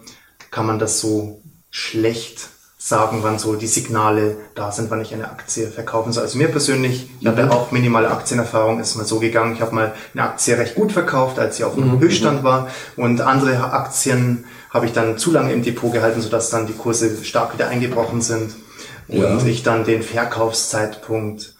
kann 0.51 0.67
man 0.67 0.77
das 0.77 0.99
so 0.99 1.41
schlecht 1.71 2.49
sagen, 2.86 3.21
wann 3.24 3.39
so 3.39 3.56
die 3.56 3.65
Signale 3.65 4.38
da 4.54 4.71
sind, 4.71 4.91
wann 4.91 5.02
ich 5.02 5.12
eine 5.12 5.32
Aktie 5.32 5.69
verkaufen 5.69 6.13
soll. 6.13 6.21
Also 6.21 6.38
mir 6.38 6.50
persönlich, 6.50 7.10
ich 7.19 7.26
habe 7.26 7.41
ja 7.41 7.50
auch 7.50 7.71
minimale 7.71 8.12
Aktienerfahrung, 8.12 8.80
ist 8.80 8.95
mal 8.95 9.06
so 9.06 9.19
gegangen. 9.19 9.56
Ich 9.56 9.62
habe 9.62 9.74
mal 9.74 9.93
eine 10.13 10.24
Aktie 10.24 10.56
recht 10.56 10.76
gut 10.76 10.91
verkauft, 10.91 11.39
als 11.39 11.58
sie 11.58 11.63
auf 11.63 11.74
dem 11.74 11.95
mhm. 11.95 12.00
Höchststand 12.00 12.43
war 12.43 12.67
und 12.95 13.21
andere 13.21 13.74
Aktien 13.74 14.45
habe 14.69 14.86
ich 14.86 14.93
dann 14.93 15.17
zu 15.17 15.32
lange 15.32 15.52
im 15.52 15.63
Depot 15.63 15.91
gehalten, 15.91 16.21
sodass 16.21 16.52
dann 16.52 16.67
die 16.67 16.74
Kurse 16.74 17.24
stark 17.24 17.56
wieder 17.56 17.69
eingebrochen 17.69 18.21
sind. 18.21 18.54
und 19.08 19.17
ja. 19.17 19.43
ich 19.45 19.63
dann 19.63 19.84
den 19.84 20.04
Verkaufszeitpunkt 20.04 21.56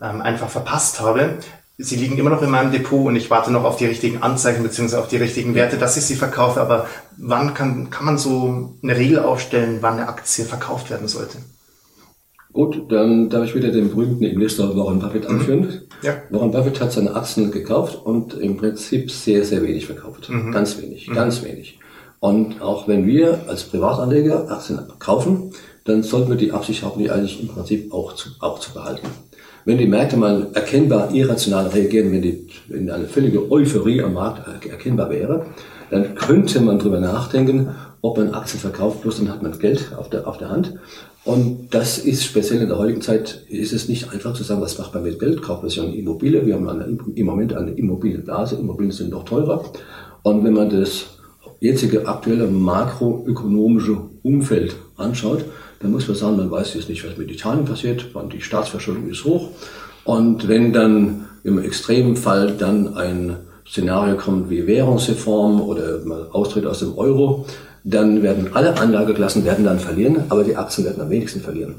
ähm, 0.00 0.20
einfach 0.20 0.48
verpasst 0.48 1.00
habe. 1.00 1.38
Sie 1.80 1.94
liegen 1.94 2.18
immer 2.18 2.30
noch 2.30 2.42
in 2.42 2.50
meinem 2.50 2.72
Depot 2.72 3.06
und 3.06 3.14
ich 3.14 3.30
warte 3.30 3.52
noch 3.52 3.62
auf 3.62 3.76
die 3.76 3.86
richtigen 3.86 4.20
Anzeigen 4.20 4.64
bzw. 4.64 4.96
auf 4.96 5.06
die 5.06 5.16
richtigen 5.16 5.54
Werte, 5.54 5.78
dass 5.78 5.96
ich 5.96 6.04
sie 6.04 6.16
verkaufe. 6.16 6.60
Aber 6.60 6.88
wann 7.16 7.54
kann, 7.54 7.88
kann 7.90 8.04
man 8.04 8.18
so 8.18 8.74
eine 8.82 8.96
Regel 8.96 9.20
aufstellen, 9.20 9.78
wann 9.80 9.94
eine 9.94 10.08
Aktie 10.08 10.44
verkauft 10.44 10.90
werden 10.90 11.06
sollte? 11.06 11.38
Gut, 12.52 12.90
dann 12.90 13.30
darf 13.30 13.44
ich 13.44 13.54
wieder 13.54 13.70
den 13.70 13.90
berühmten 13.90 14.24
Investor 14.24 14.76
Warren 14.76 14.98
Buffett 14.98 15.28
mhm. 15.28 15.36
anführen. 15.36 15.82
Ja. 16.02 16.16
Warren 16.30 16.50
Buffett 16.50 16.80
hat 16.80 16.90
seine 16.90 17.14
Aktien 17.14 17.52
gekauft 17.52 17.94
und 18.04 18.34
im 18.34 18.56
Prinzip 18.56 19.12
sehr, 19.12 19.44
sehr 19.44 19.62
wenig 19.62 19.86
verkauft. 19.86 20.28
Mhm. 20.28 20.50
Ganz 20.50 20.82
wenig, 20.82 21.08
mhm. 21.08 21.14
ganz 21.14 21.44
wenig. 21.44 21.78
Und 22.18 22.60
auch 22.60 22.88
wenn 22.88 23.06
wir 23.06 23.42
als 23.46 23.62
Privatanleger 23.62 24.50
Aktien 24.50 24.80
kaufen, 24.98 25.52
dann 25.84 26.02
sollten 26.02 26.30
wir 26.30 26.36
die 26.36 26.50
Absicht 26.50 26.82
haben, 26.82 26.98
die 26.98 27.10
eigentlich 27.10 27.40
im 27.40 27.46
Prinzip 27.46 27.92
auch 27.92 28.14
zu, 28.14 28.30
auch 28.40 28.58
zu 28.58 28.74
behalten. 28.74 29.06
Wenn 29.68 29.76
die 29.76 29.86
Märkte 29.86 30.16
mal 30.16 30.46
erkennbar 30.54 31.12
irrational 31.12 31.66
reagieren, 31.66 32.10
wenn, 32.10 32.22
die, 32.22 32.46
wenn 32.68 32.88
eine 32.88 33.04
völlige 33.04 33.52
Euphorie 33.52 34.00
am 34.02 34.14
Markt 34.14 34.66
erkennbar 34.66 35.10
wäre, 35.10 35.44
dann 35.90 36.14
könnte 36.14 36.60
man 36.60 36.78
darüber 36.78 37.00
nachdenken, 37.00 37.68
ob 38.00 38.16
man 38.16 38.32
Aktien 38.32 38.60
verkauft, 38.60 39.02
bloß 39.02 39.18
dann 39.18 39.30
hat 39.30 39.42
man 39.42 39.58
Geld 39.58 39.92
auf 39.94 40.08
der, 40.08 40.26
auf 40.26 40.38
der 40.38 40.48
Hand. 40.48 40.76
Und 41.26 41.68
das 41.74 41.98
ist 41.98 42.24
speziell 42.24 42.62
in 42.62 42.68
der 42.68 42.78
heutigen 42.78 43.02
Zeit, 43.02 43.44
ist 43.50 43.74
es 43.74 43.90
nicht 43.90 44.10
einfach 44.10 44.32
zu 44.32 44.42
sagen, 44.42 44.62
was 44.62 44.78
macht 44.78 44.94
man 44.94 45.02
mit 45.02 45.18
Geld, 45.18 45.42
kauft 45.42 45.60
man 45.60 45.68
sich 45.68 45.82
eine 45.82 45.94
Immobilie. 45.94 46.46
Wir 46.46 46.54
haben 46.54 46.98
im 47.14 47.26
Moment 47.26 47.52
eine 47.52 47.72
Immobilienblase, 47.72 48.56
Immobilien 48.56 48.92
sind 48.92 49.10
noch 49.10 49.26
teurer. 49.26 49.70
Und 50.22 50.44
wenn 50.44 50.54
man 50.54 50.70
das 50.70 51.08
jetzige 51.60 52.08
aktuelle 52.08 52.46
makroökonomische 52.46 53.98
Umfeld 54.22 54.76
anschaut, 54.96 55.44
dann 55.80 55.92
muss 55.92 56.08
man 56.08 56.16
sagen, 56.16 56.36
man 56.36 56.50
weiß 56.50 56.74
jetzt 56.74 56.88
nicht, 56.88 57.06
was 57.06 57.16
mit 57.16 57.30
Italien 57.30 57.64
passiert, 57.64 58.06
wann 58.12 58.28
die 58.28 58.40
Staatsverschuldung 58.40 59.08
ist 59.08 59.24
hoch. 59.24 59.50
Und 60.04 60.48
wenn 60.48 60.72
dann 60.72 61.26
im 61.44 61.58
extremen 61.58 62.16
Fall 62.16 62.54
dann 62.58 62.96
ein 62.96 63.36
Szenario 63.66 64.16
kommt 64.16 64.50
wie 64.50 64.66
Währungsreform 64.66 65.60
oder 65.60 66.00
austritt 66.32 66.66
aus 66.66 66.80
dem 66.80 66.96
Euro, 66.96 67.46
dann 67.84 68.22
werden 68.22 68.48
alle 68.54 68.76
Anlageklassen 68.76 69.44
werden 69.44 69.64
dann 69.64 69.78
verlieren, 69.78 70.24
aber 70.30 70.44
die 70.44 70.56
Aktien 70.56 70.86
werden 70.86 71.00
am 71.02 71.10
wenigsten 71.10 71.40
verlieren. 71.40 71.74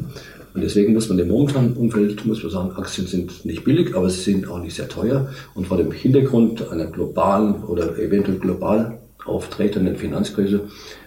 Und 0.54 0.62
deswegen 0.62 0.94
muss 0.94 1.10
man 1.10 1.20
im 1.20 1.28
momentanen 1.28 1.74
Umfeld, 1.74 2.26
muss 2.26 2.42
man 2.42 2.52
sagen, 2.52 2.72
Aktien 2.76 3.06
sind 3.06 3.46
nicht 3.46 3.64
billig, 3.64 3.96
aber 3.96 4.10
sie 4.10 4.22
sind 4.22 4.50
auch 4.50 4.60
nicht 4.60 4.76
sehr 4.76 4.90
teuer. 4.90 5.28
Und 5.54 5.68
vor 5.68 5.78
dem 5.78 5.92
Hintergrund 5.92 6.72
einer 6.72 6.86
globalen 6.86 7.64
oder 7.64 7.98
eventuell 8.00 8.40
global 8.40 8.98
auftretenden 9.26 9.96
Finanzkrise 9.96 10.62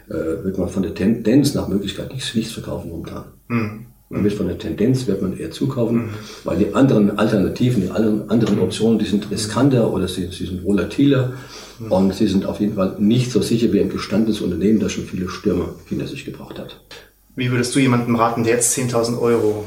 wird 0.08 0.58
man 0.58 0.68
von 0.68 0.82
der 0.82 0.94
Tendenz 0.94 1.54
nach 1.54 1.68
Möglichkeit 1.68 2.12
nichts, 2.12 2.34
nichts 2.34 2.52
verkaufen 2.52 2.90
momentan. 2.90 3.24
Mhm. 3.48 3.86
Man 4.12 4.24
wird 4.24 4.34
von 4.34 4.46
der 4.46 4.58
Tendenz 4.58 5.06
wird 5.06 5.22
man 5.22 5.38
eher 5.38 5.50
zukaufen, 5.50 5.96
mhm. 5.96 6.10
weil 6.44 6.58
die 6.58 6.74
anderen 6.74 7.18
Alternativen, 7.18 7.82
die 7.82 7.90
anderen 7.90 8.58
Optionen, 8.60 8.98
die 8.98 9.06
sind 9.06 9.30
riskanter 9.30 9.90
oder 9.90 10.06
sie, 10.06 10.26
sie 10.26 10.44
sind 10.44 10.64
volatiler 10.64 11.32
mhm. 11.78 11.92
und 11.92 12.14
sie 12.14 12.26
sind 12.26 12.44
auf 12.44 12.60
jeden 12.60 12.74
Fall 12.74 12.96
nicht 12.98 13.32
so 13.32 13.40
sicher 13.40 13.72
wie 13.72 13.80
ein 13.80 13.88
gestandenes 13.88 14.42
Unternehmen, 14.42 14.80
das 14.80 14.92
schon 14.92 15.04
viele 15.04 15.30
Stürme 15.30 15.70
hinter 15.86 16.06
sich 16.06 16.26
gebracht 16.26 16.58
hat. 16.58 16.78
Wie 17.36 17.50
würdest 17.50 17.74
du 17.74 17.78
jemandem 17.78 18.14
raten, 18.16 18.44
der 18.44 18.56
jetzt 18.56 18.76
10.000 18.76 19.18
Euro 19.18 19.64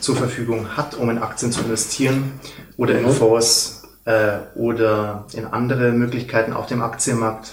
zur 0.00 0.16
Verfügung 0.16 0.76
hat, 0.76 0.98
um 0.98 1.08
in 1.08 1.18
Aktien 1.18 1.52
zu 1.52 1.60
investieren 1.60 2.32
oder 2.76 2.98
in 2.98 3.06
mhm. 3.06 3.10
Fonds 3.10 3.84
äh, 4.04 4.38
oder 4.56 5.26
in 5.32 5.44
andere 5.44 5.92
Möglichkeiten 5.92 6.52
auf 6.52 6.66
dem 6.66 6.82
Aktienmarkt? 6.82 7.52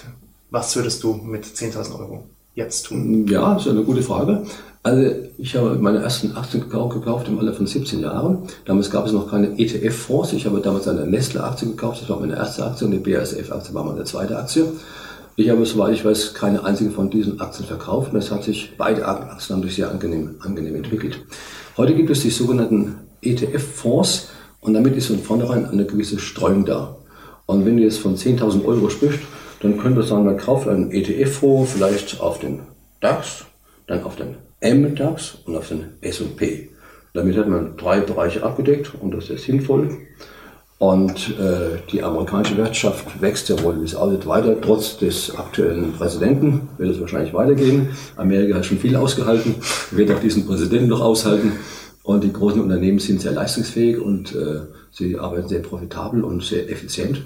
Was 0.54 0.76
würdest 0.76 1.02
du 1.02 1.14
mit 1.14 1.44
10.000 1.44 1.98
Euro 1.98 2.26
jetzt 2.54 2.86
tun? 2.86 3.26
Ja, 3.26 3.54
das 3.54 3.66
ist 3.66 3.72
eine 3.72 3.82
gute 3.82 4.02
Frage. 4.02 4.44
Also 4.84 5.10
ich 5.36 5.56
habe 5.56 5.74
meine 5.80 5.98
ersten 5.98 6.36
Aktien 6.36 6.70
gekauft 6.70 7.26
im 7.26 7.40
Alter 7.40 7.54
von 7.54 7.66
17 7.66 7.98
Jahren. 7.98 8.46
Damals 8.64 8.88
gab 8.88 9.04
es 9.04 9.10
noch 9.10 9.28
keine 9.28 9.58
ETF-Fonds. 9.58 10.32
Ich 10.32 10.46
habe 10.46 10.60
damals 10.60 10.86
eine 10.86 11.08
Nestle-Aktie 11.08 11.70
gekauft. 11.70 12.02
Das 12.02 12.08
war 12.08 12.20
meine 12.20 12.36
erste 12.36 12.64
Aktie 12.64 12.86
und 12.86 12.92
die 12.92 12.98
BASF-Aktie 12.98 13.74
war 13.74 13.82
meine 13.82 14.04
zweite 14.04 14.38
Aktie. 14.38 14.66
Ich 15.34 15.50
habe, 15.50 15.66
soweit 15.66 15.92
ich 15.92 16.04
weiß, 16.04 16.34
keine 16.34 16.62
einzige 16.62 16.92
von 16.92 17.10
diesen 17.10 17.40
Aktien 17.40 17.66
verkauft. 17.66 18.12
Und 18.12 18.20
es 18.20 18.30
hat 18.30 18.44
sich, 18.44 18.74
beide 18.78 19.08
Aktien 19.08 19.56
haben 19.56 19.64
sich 19.64 19.74
sehr 19.74 19.90
angenehm, 19.90 20.36
angenehm 20.38 20.76
entwickelt. 20.76 21.18
Heute 21.76 21.96
gibt 21.96 22.10
es 22.10 22.20
die 22.20 22.30
sogenannten 22.30 23.00
ETF-Fonds 23.22 24.28
und 24.60 24.74
damit 24.74 24.94
ist 24.94 25.08
von 25.08 25.18
vornherein 25.18 25.68
eine 25.68 25.84
gewisse 25.84 26.20
Streuung 26.20 26.64
da. 26.64 26.94
Und 27.46 27.66
wenn 27.66 27.76
du 27.76 27.82
jetzt 27.82 27.98
von 27.98 28.16
10.000 28.16 28.64
Euro 28.64 28.88
sprichst, 28.88 29.18
dann 29.64 29.78
könnte 29.78 30.00
man 30.00 30.06
sagen, 30.06 30.24
man 30.26 30.36
kauft 30.36 30.68
einen 30.68 30.90
ETF-Fonds 30.90 31.72
vielleicht 31.72 32.20
auf 32.20 32.38
den 32.38 32.60
DAX, 33.00 33.46
dann 33.86 34.02
auf 34.04 34.16
den 34.16 34.36
MDAX 34.62 35.38
und 35.46 35.56
auf 35.56 35.68
den 35.68 35.94
S&P. 36.02 36.68
Damit 37.14 37.36
hat 37.36 37.48
man 37.48 37.76
drei 37.76 38.00
Bereiche 38.00 38.42
abgedeckt 38.42 38.92
und 39.00 39.12
das 39.12 39.30
ist 39.30 39.44
sinnvoll. 39.44 39.96
Und 40.78 41.38
äh, 41.38 41.78
die 41.90 42.02
amerikanische 42.02 42.58
Wirtschaft 42.58 43.22
wächst 43.22 43.48
ja 43.48 43.62
wohl 43.62 43.76
bis 43.76 43.94
aussieht 43.94 44.26
weiter, 44.26 44.60
trotz 44.60 44.98
des 44.98 45.34
aktuellen 45.34 45.92
Präsidenten 45.92 46.68
wird 46.76 46.90
es 46.90 47.00
wahrscheinlich 47.00 47.32
weitergehen. 47.32 47.88
Amerika 48.16 48.56
hat 48.56 48.66
schon 48.66 48.78
viel 48.78 48.96
ausgehalten, 48.96 49.54
wird 49.92 50.10
auch 50.10 50.20
diesen 50.20 50.46
Präsidenten 50.46 50.88
noch 50.88 51.00
aushalten. 51.00 51.52
Und 52.02 52.22
die 52.22 52.32
großen 52.34 52.60
Unternehmen 52.60 52.98
sind 52.98 53.22
sehr 53.22 53.32
leistungsfähig 53.32 53.98
und 53.98 54.34
äh, 54.34 54.60
sie 54.90 55.18
arbeiten 55.18 55.48
sehr 55.48 55.60
profitabel 55.60 56.22
und 56.22 56.42
sehr 56.42 56.70
effizient. 56.70 57.22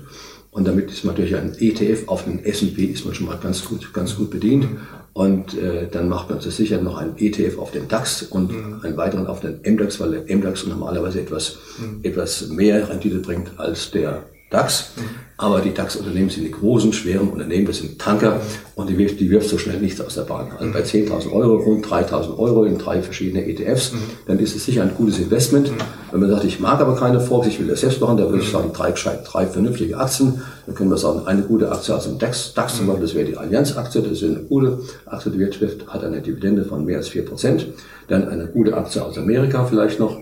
Und 0.51 0.67
damit 0.67 0.91
ist 0.91 1.05
man 1.05 1.15
durch 1.15 1.35
einen 1.37 1.55
ETF 1.59 2.09
auf 2.09 2.25
den 2.25 2.45
S&P 2.45 2.85
ist 2.85 3.05
man 3.05 3.15
schon 3.15 3.27
mal 3.27 3.39
ganz 3.39 3.65
gut, 3.65 3.93
ganz 3.93 4.17
gut 4.17 4.31
bedient. 4.31 4.67
Und 5.13 5.59
äh, 5.59 5.89
dann 5.91 6.09
macht 6.09 6.31
man 6.31 6.41
sich 6.41 6.55
sicher 6.55 6.81
noch 6.81 6.97
einen 6.97 7.17
ETF 7.19 7.59
auf 7.59 7.71
den 7.71 7.89
DAX 7.89 8.23
und 8.23 8.53
mhm. 8.53 8.81
einen 8.83 8.97
weiteren 8.97 9.27
auf 9.27 9.41
den 9.41 9.61
MDAX, 9.65 10.01
weil 10.01 10.13
der 10.13 10.37
MDAX 10.37 10.67
normalerweise 10.67 11.21
etwas, 11.21 11.59
mhm. 11.79 12.01
etwas 12.03 12.49
mehr 12.49 12.89
Rendite 12.89 13.19
bringt 13.19 13.59
als 13.59 13.91
der 13.91 14.25
DAX. 14.51 14.93
Mhm. 14.97 15.03
Aber 15.41 15.61
die 15.61 15.73
DAX-Unternehmen 15.73 16.31
sind 16.31 16.45
die 16.45 16.51
großen, 16.51 16.93
schweren 16.93 17.29
Unternehmen, 17.29 17.67
das 17.67 17.79
sind 17.79 18.01
Tanker 18.01 18.41
und 18.75 18.91
die 18.91 18.99
wirft, 18.99 19.21
die 19.21 19.31
wirft 19.31 19.49
so 19.49 19.57
schnell 19.57 19.79
nichts 19.79 20.01
aus 20.01 20.17
der 20.17 20.23
Bahn. 20.23 20.49
Also 20.59 20.73
bei 20.73 20.81
10.000 20.81 21.31
Euro, 21.33 21.57
rund 21.59 21.87
3.000 21.87 22.37
Euro 22.39 22.65
in 22.65 22.77
drei 22.77 23.03
verschiedene 23.03 23.47
ETFs, 23.47 23.93
mhm. 23.93 23.99
dann 24.27 24.41
ist 24.41 24.57
es 24.57 24.65
sicher 24.65 24.83
ein 24.83 24.95
gutes 24.97 25.21
Investment. 25.21 25.71
Mhm. 25.71 25.77
Wenn 26.11 26.21
man 26.21 26.31
sagt, 26.31 26.45
ich 26.45 26.59
mag 26.59 26.81
aber 26.81 26.97
keine 26.97 27.21
Forbes, 27.21 27.49
ich 27.49 27.61
will 27.61 27.69
das 27.69 27.83
selbst 27.83 28.01
machen, 28.01 28.17
dann 28.17 28.31
würde 28.31 28.43
ich 28.43 28.51
sagen, 28.51 28.73
drei, 28.73 28.93
drei 28.93 29.47
vernünftige 29.47 29.97
Aktien. 29.97 30.43
Dann 30.67 30.75
können 30.75 30.91
wir 30.91 30.97
sagen, 30.97 31.27
eine 31.27 31.43
gute 31.43 31.71
Aktie 31.71 31.95
aus 31.95 32.05
dem 32.05 32.19
DAX, 32.19 32.53
DAX 32.55 32.77
zum 32.77 32.89
Beispiel, 32.89 33.07
das 33.07 33.15
wäre 33.15 33.27
die 33.27 33.37
Allianz-Aktie, 33.37 34.03
das 34.03 34.13
ist 34.13 34.25
eine 34.25 34.41
gute 34.41 34.81
Aktie, 35.07 35.31
die 35.31 35.39
Wirtschaft 35.39 35.87
hat 35.87 36.03
eine 36.03 36.21
Dividende 36.21 36.65
von 36.65 36.85
mehr 36.85 36.97
als 36.97 37.11
4%. 37.11 37.65
Dann 38.09 38.29
eine 38.29 38.47
gute 38.49 38.77
Aktie 38.77 39.05
aus 39.05 39.17
Amerika 39.19 39.65
vielleicht 39.67 40.01
noch. 40.01 40.19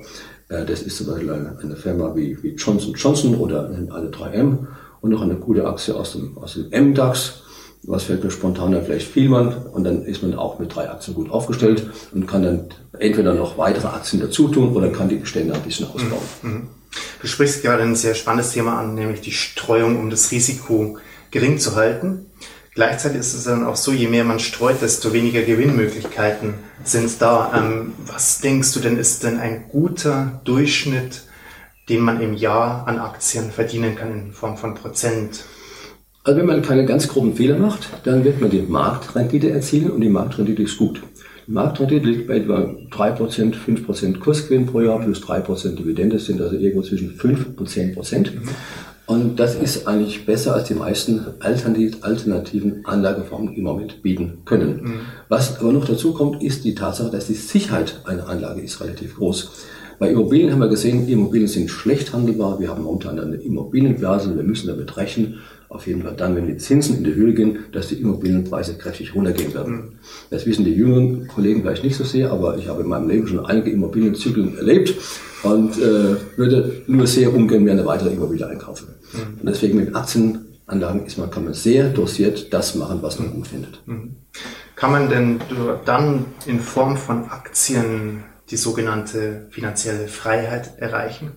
Äh, 0.48 0.64
das 0.64 0.82
ist 0.82 0.96
zum 0.96 1.08
Beispiel 1.08 1.30
eine, 1.30 1.76
Firma 1.76 2.14
wie, 2.14 2.42
wie 2.42 2.54
Johnson 2.54 2.94
Johnson 2.94 3.34
oder 3.36 3.68
eine 3.68 4.10
3M 4.10 4.66
und 5.00 5.10
noch 5.10 5.22
eine 5.22 5.36
gute 5.36 5.66
Aktie 5.66 5.94
aus 5.94 6.12
dem, 6.12 6.36
aus 6.38 6.54
dem 6.54 6.90
MDAX. 6.90 7.42
Was 7.82 8.04
fällt 8.04 8.24
mir 8.24 8.30
spontan 8.30 8.72
da 8.72 8.80
vielleicht 8.80 9.08
Vielmann 9.08 9.54
und 9.72 9.84
dann 9.84 10.04
ist 10.04 10.22
man 10.22 10.34
auch 10.34 10.58
mit 10.58 10.74
drei 10.74 10.90
Aktien 10.90 11.14
gut 11.14 11.30
aufgestellt 11.30 11.88
und 12.12 12.26
kann 12.26 12.42
dann 12.42 12.68
entweder 12.98 13.34
noch 13.34 13.58
weitere 13.58 13.86
Aktien 13.86 14.20
dazu 14.20 14.48
tun 14.48 14.74
oder 14.74 14.88
kann 14.88 15.08
die 15.08 15.16
Bestände 15.16 15.54
ein 15.54 15.62
bisschen 15.62 15.86
ausbauen. 15.86 16.22
Mhm. 16.42 16.50
mhm. 16.50 16.62
Du 17.20 17.26
sprichst 17.26 17.62
gerade 17.62 17.82
ein 17.82 17.94
sehr 17.94 18.14
spannendes 18.14 18.52
Thema 18.52 18.78
an, 18.78 18.94
nämlich 18.94 19.20
die 19.20 19.32
Streuung, 19.32 19.98
um 19.98 20.10
das 20.10 20.30
Risiko 20.30 20.96
gering 21.30 21.58
zu 21.58 21.76
halten. 21.76 22.26
Gleichzeitig 22.76 23.18
ist 23.18 23.34
es 23.34 23.44
dann 23.44 23.64
auch 23.64 23.74
so, 23.74 23.92
je 23.92 24.06
mehr 24.06 24.22
man 24.22 24.38
streut, 24.38 24.80
desto 24.80 25.12
weniger 25.12 25.42
Gewinnmöglichkeiten 25.42 26.54
sind 26.84 27.10
da. 27.20 27.52
Ähm, 27.56 27.94
was 28.06 28.40
denkst 28.40 28.72
du 28.74 28.80
denn, 28.80 28.96
ist 28.96 29.24
denn 29.24 29.40
ein 29.40 29.64
guter 29.68 30.40
Durchschnitt 30.44 31.22
den 31.88 32.00
man 32.00 32.20
im 32.20 32.34
Jahr 32.34 32.86
an 32.88 32.98
Aktien 32.98 33.50
verdienen 33.50 33.94
kann 33.94 34.12
in 34.12 34.32
Form 34.32 34.56
von 34.56 34.74
Prozent? 34.74 35.44
Also 36.24 36.38
wenn 36.38 36.46
man 36.46 36.62
keine 36.62 36.84
ganz 36.84 37.06
groben 37.06 37.36
Fehler 37.36 37.58
macht, 37.58 37.88
dann 38.04 38.24
wird 38.24 38.40
man 38.40 38.50
die 38.50 38.62
Marktrendite 38.62 39.50
erzielen 39.50 39.90
und 39.90 40.00
die 40.00 40.08
Marktrendite 40.08 40.62
ist 40.62 40.76
gut. 40.76 41.00
Die 41.46 41.52
Marktrendite 41.52 42.04
liegt 42.04 42.26
bei 42.26 42.38
etwa 42.38 42.74
3%, 42.90 43.54
5% 43.54 44.18
Kursgewinn 44.18 44.66
pro 44.66 44.80
Jahr 44.80 44.98
plus 44.98 45.22
3% 45.22 45.76
Dividende, 45.76 46.18
sind 46.18 46.40
also 46.40 46.56
irgendwo 46.56 46.82
zwischen 46.82 47.14
5 47.14 47.56
und 47.56 47.68
10%. 47.68 48.32
Und 49.16 49.40
das 49.40 49.54
ist 49.54 49.88
eigentlich 49.88 50.26
besser, 50.26 50.54
als 50.54 50.68
die 50.68 50.74
meisten 50.74 51.24
alternativen 51.40 52.84
Anlageformen 52.84 53.54
im 53.54 53.62
Moment 53.64 54.02
bieten 54.02 54.42
können. 54.44 54.82
Mhm. 54.82 54.92
Was 55.30 55.58
aber 55.58 55.72
noch 55.72 55.86
dazu 55.86 56.12
kommt, 56.12 56.42
ist 56.42 56.64
die 56.64 56.74
Tatsache, 56.74 57.10
dass 57.10 57.26
die 57.26 57.32
Sicherheit 57.34 58.02
einer 58.04 58.28
Anlage 58.28 58.60
ist 58.60 58.78
relativ 58.82 59.16
groß. 59.16 59.52
Bei 59.98 60.10
Immobilien 60.10 60.52
haben 60.52 60.60
wir 60.60 60.68
gesehen, 60.68 61.08
Immobilien 61.08 61.48
sind 61.48 61.70
schlecht 61.70 62.12
handelbar. 62.12 62.60
Wir 62.60 62.68
haben 62.68 62.82
momentan 62.82 63.18
eine 63.18 63.36
Immobilienblase. 63.36 64.36
Wir 64.36 64.42
müssen 64.42 64.66
damit 64.66 64.94
rechnen, 64.98 65.38
auf 65.70 65.86
jeden 65.86 66.02
Fall 66.02 66.14
dann, 66.14 66.36
wenn 66.36 66.46
die 66.46 66.58
Zinsen 66.58 66.98
in 66.98 67.04
die 67.04 67.14
Höhe 67.14 67.32
gehen, 67.32 67.60
dass 67.72 67.88
die 67.88 67.94
Immobilienpreise 67.94 68.74
kräftig 68.74 69.14
runtergehen 69.14 69.54
werden. 69.54 69.74
Mhm. 69.74 69.88
Das 70.28 70.44
wissen 70.44 70.66
die 70.66 70.74
jüngeren 70.74 71.26
Kollegen 71.28 71.62
vielleicht 71.62 71.84
nicht 71.84 71.96
so 71.96 72.04
sehr, 72.04 72.30
aber 72.30 72.58
ich 72.58 72.68
habe 72.68 72.82
in 72.82 72.88
meinem 72.88 73.08
Leben 73.08 73.26
schon 73.26 73.44
einige 73.46 73.70
Immobilienzyklen 73.70 74.58
erlebt 74.58 74.94
und 75.42 75.78
äh, 75.78 76.16
würde 76.36 76.82
nur 76.86 77.06
sehr 77.06 77.34
ungern 77.34 77.64
mehr 77.64 77.72
eine 77.72 77.86
weitere 77.86 78.12
Immobilie 78.12 78.46
einkaufen. 78.46 78.88
Mhm. 79.12 79.40
Und 79.40 79.48
deswegen 79.48 79.76
mit 79.78 79.94
Aktienanlagen 79.94 81.06
ist 81.06 81.18
man, 81.18 81.30
kann 81.30 81.44
man 81.44 81.54
sehr 81.54 81.88
dosiert 81.90 82.52
das 82.52 82.74
machen, 82.74 82.98
was 83.02 83.18
man 83.18 83.32
gut 83.32 83.48
findet. 83.48 83.86
Mhm. 83.86 84.16
Kann 84.74 84.92
man 84.92 85.08
denn 85.08 85.40
dann 85.84 86.26
in 86.44 86.60
Form 86.60 86.96
von 86.96 87.30
Aktien 87.30 88.24
die 88.50 88.56
sogenannte 88.56 89.46
finanzielle 89.50 90.06
Freiheit 90.08 90.78
erreichen? 90.78 91.32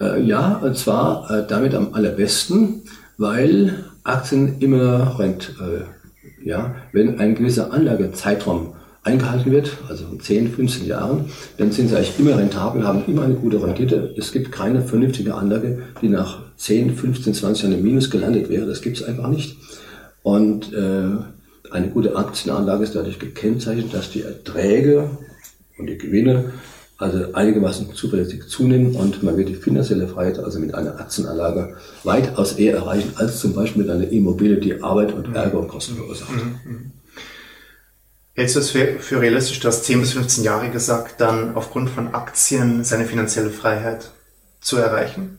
Äh, 0.00 0.20
ja, 0.22 0.56
und 0.56 0.76
zwar 0.76 1.30
äh, 1.30 1.46
damit 1.46 1.74
am 1.74 1.94
allerbesten, 1.94 2.82
weil 3.16 3.84
Aktien 4.02 4.58
immer 4.58 5.18
rent, 5.18 5.54
äh, 5.60 5.84
ja, 6.46 6.74
wenn 6.92 7.20
ein 7.20 7.34
gewisser 7.34 7.72
Anlagezeitraum 7.72 8.74
eingehalten 9.04 9.52
wird, 9.52 9.70
also 9.88 10.04
10, 10.16 10.52
15 10.52 10.86
Jahren, 10.86 11.26
dann 11.58 11.70
sind 11.70 11.88
sie 11.88 11.96
eigentlich 11.96 12.18
immer 12.18 12.38
rentabel, 12.38 12.86
haben 12.86 13.04
immer 13.06 13.22
eine 13.22 13.34
gute 13.34 13.62
Rendite. 13.62 14.14
Es 14.16 14.32
gibt 14.32 14.50
keine 14.50 14.82
vernünftige 14.82 15.34
Anlage, 15.34 15.82
die 16.00 16.08
nach 16.08 16.42
10, 16.56 16.96
15, 16.96 17.34
20 17.34 17.62
Jahren 17.64 17.78
im 17.78 17.84
Minus 17.84 18.10
gelandet 18.10 18.48
wäre. 18.48 18.66
Das 18.66 18.80
gibt 18.80 18.96
es 18.96 19.02
einfach 19.02 19.28
nicht. 19.28 19.56
Und 20.22 20.72
äh, 20.72 21.10
eine 21.70 21.88
gute 21.88 22.16
Aktienanlage 22.16 22.84
ist 22.84 22.94
dadurch 22.94 23.18
gekennzeichnet, 23.18 23.92
dass 23.92 24.10
die 24.10 24.22
Erträge 24.22 25.10
und 25.78 25.86
die 25.86 25.98
Gewinne 25.98 26.52
also 26.96 27.32
einigermaßen 27.32 27.92
zuverlässig 27.92 28.46
zunehmen 28.48 28.94
und 28.94 29.22
man 29.22 29.36
wird 29.36 29.48
die 29.48 29.56
finanzielle 29.56 30.06
Freiheit 30.06 30.38
also 30.38 30.60
mit 30.60 30.74
einer 30.74 31.00
Aktienanlage 31.00 31.76
weitaus 32.04 32.52
eher 32.52 32.76
erreichen 32.76 33.12
als 33.16 33.40
zum 33.40 33.52
Beispiel 33.52 33.82
mit 33.82 33.90
einer 33.90 34.08
Immobilie, 34.08 34.58
die 34.58 34.80
Arbeit 34.82 35.12
und 35.12 35.34
Ärger 35.34 35.58
und 35.58 35.68
Kosten 35.68 35.96
verursacht. 35.96 36.30
Mhm. 36.32 36.92
Mhm. 38.34 38.40
Hältst 38.40 38.56
du 38.56 38.60
es 38.60 38.70
für, 38.70 38.98
für 38.98 39.20
realistisch, 39.20 39.60
du 39.60 39.68
hast 39.68 39.84
10 39.84 40.00
bis 40.00 40.12
15 40.12 40.44
Jahre 40.44 40.70
gesagt, 40.70 41.20
dann 41.20 41.54
aufgrund 41.54 41.90
von 41.90 42.14
Aktien 42.14 42.84
seine 42.84 43.04
finanzielle 43.04 43.50
Freiheit 43.50 44.10
zu 44.60 44.76
erreichen? 44.76 45.38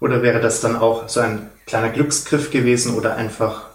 Oder 0.00 0.22
wäre 0.22 0.40
das 0.40 0.60
dann 0.60 0.76
auch 0.76 1.08
so 1.08 1.20
ein 1.20 1.50
kleiner 1.66 1.90
Glücksgriff 1.90 2.50
gewesen 2.50 2.94
oder 2.94 3.16
einfach 3.16 3.70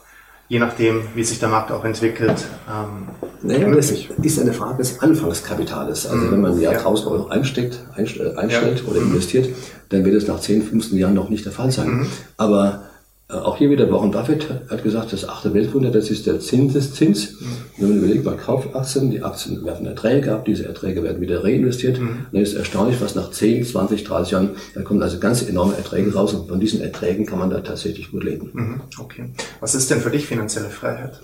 je 0.47 0.59
nachdem, 0.59 1.01
wie 1.15 1.23
sich 1.23 1.39
der 1.39 1.49
Markt 1.49 1.71
auch 1.71 1.83
entwickelt. 1.85 2.45
Ähm, 2.69 3.07
naja, 3.41 3.69
das 3.69 3.91
ist 3.91 4.39
eine 4.39 4.53
Frage 4.53 4.77
des 4.77 4.99
Anfangskapitales. 4.99 6.05
Also 6.05 6.25
mhm. 6.25 6.31
wenn 6.31 6.41
man 6.41 6.51
ein 6.53 6.61
Jahr 6.61 6.73
ja. 6.73 6.79
1000 6.79 7.11
Euro 7.11 7.27
einsteckt, 7.27 7.79
einstellt, 7.95 8.37
einstellt 8.37 8.83
ja. 8.83 8.91
oder 8.91 9.01
investiert, 9.01 9.49
dann 9.89 10.05
wird 10.05 10.15
es 10.15 10.27
nach 10.27 10.39
10, 10.39 10.63
15 10.63 10.97
Jahren 10.97 11.13
noch 11.13 11.29
nicht 11.29 11.45
der 11.45 11.51
Fall 11.51 11.71
sein. 11.71 11.87
Mhm. 11.87 12.07
Aber 12.37 12.67
äh, 12.67 12.94
auch 13.27 13.57
hier 13.57 13.71
wieder 13.71 13.91
Warren 13.91 14.11
Buffett 14.11 14.47
hat 14.69 14.83
gesagt, 14.83 15.11
das 15.11 15.27
achte 15.27 15.51
Weltwunder, 15.55 15.89
das 15.89 16.11
ist 16.11 16.27
der 16.27 16.39
Zinseszins. 16.39 17.41
Mhm. 17.41 17.45
Wenn 17.77 17.89
man 17.89 17.97
überlegt, 17.97 18.23
man 18.23 18.37
kauft 18.37 18.75
Aktien, 18.75 19.09
die 19.09 19.23
Aktien 19.23 19.65
werfen 19.65 19.87
Erträge 19.87 20.31
ab, 20.31 20.45
diese 20.45 20.67
Erträge 20.67 21.01
werden 21.01 21.21
wieder 21.21 21.43
reinvestiert. 21.43 21.99
Mhm. 21.99 22.27
Dann 22.31 22.41
ist 22.41 22.53
erstaunlich, 22.53 23.01
was 23.01 23.15
nach 23.15 23.31
10, 23.31 23.65
20, 23.65 24.03
30 24.03 24.31
Jahren, 24.31 24.49
da 24.75 24.83
kommen 24.83 25.01
also 25.01 25.17
ganz 25.17 25.41
enorme 25.41 25.75
Erträge 25.75 26.13
raus 26.13 26.35
und 26.35 26.49
von 26.49 26.59
diesen 26.59 26.81
Erträgen 26.81 27.25
kann 27.25 27.39
man 27.39 27.49
da 27.49 27.61
tatsächlich 27.61 28.11
gut 28.11 28.23
leben. 28.23 28.51
Mhm. 28.53 28.81
Okay. 28.99 29.31
Was 29.59 29.73
ist 29.73 29.89
denn 29.89 30.01
für 30.01 30.11
dich 30.11 30.27
finanzielle 30.27 30.69
Freiheit? 30.69 31.19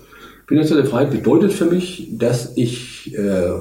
Finanzielle 0.48 0.84
Freiheit 0.84 1.12
bedeutet 1.12 1.52
für 1.52 1.66
mich, 1.66 2.08
dass 2.18 2.56
ich 2.56 3.14
äh, 3.14 3.52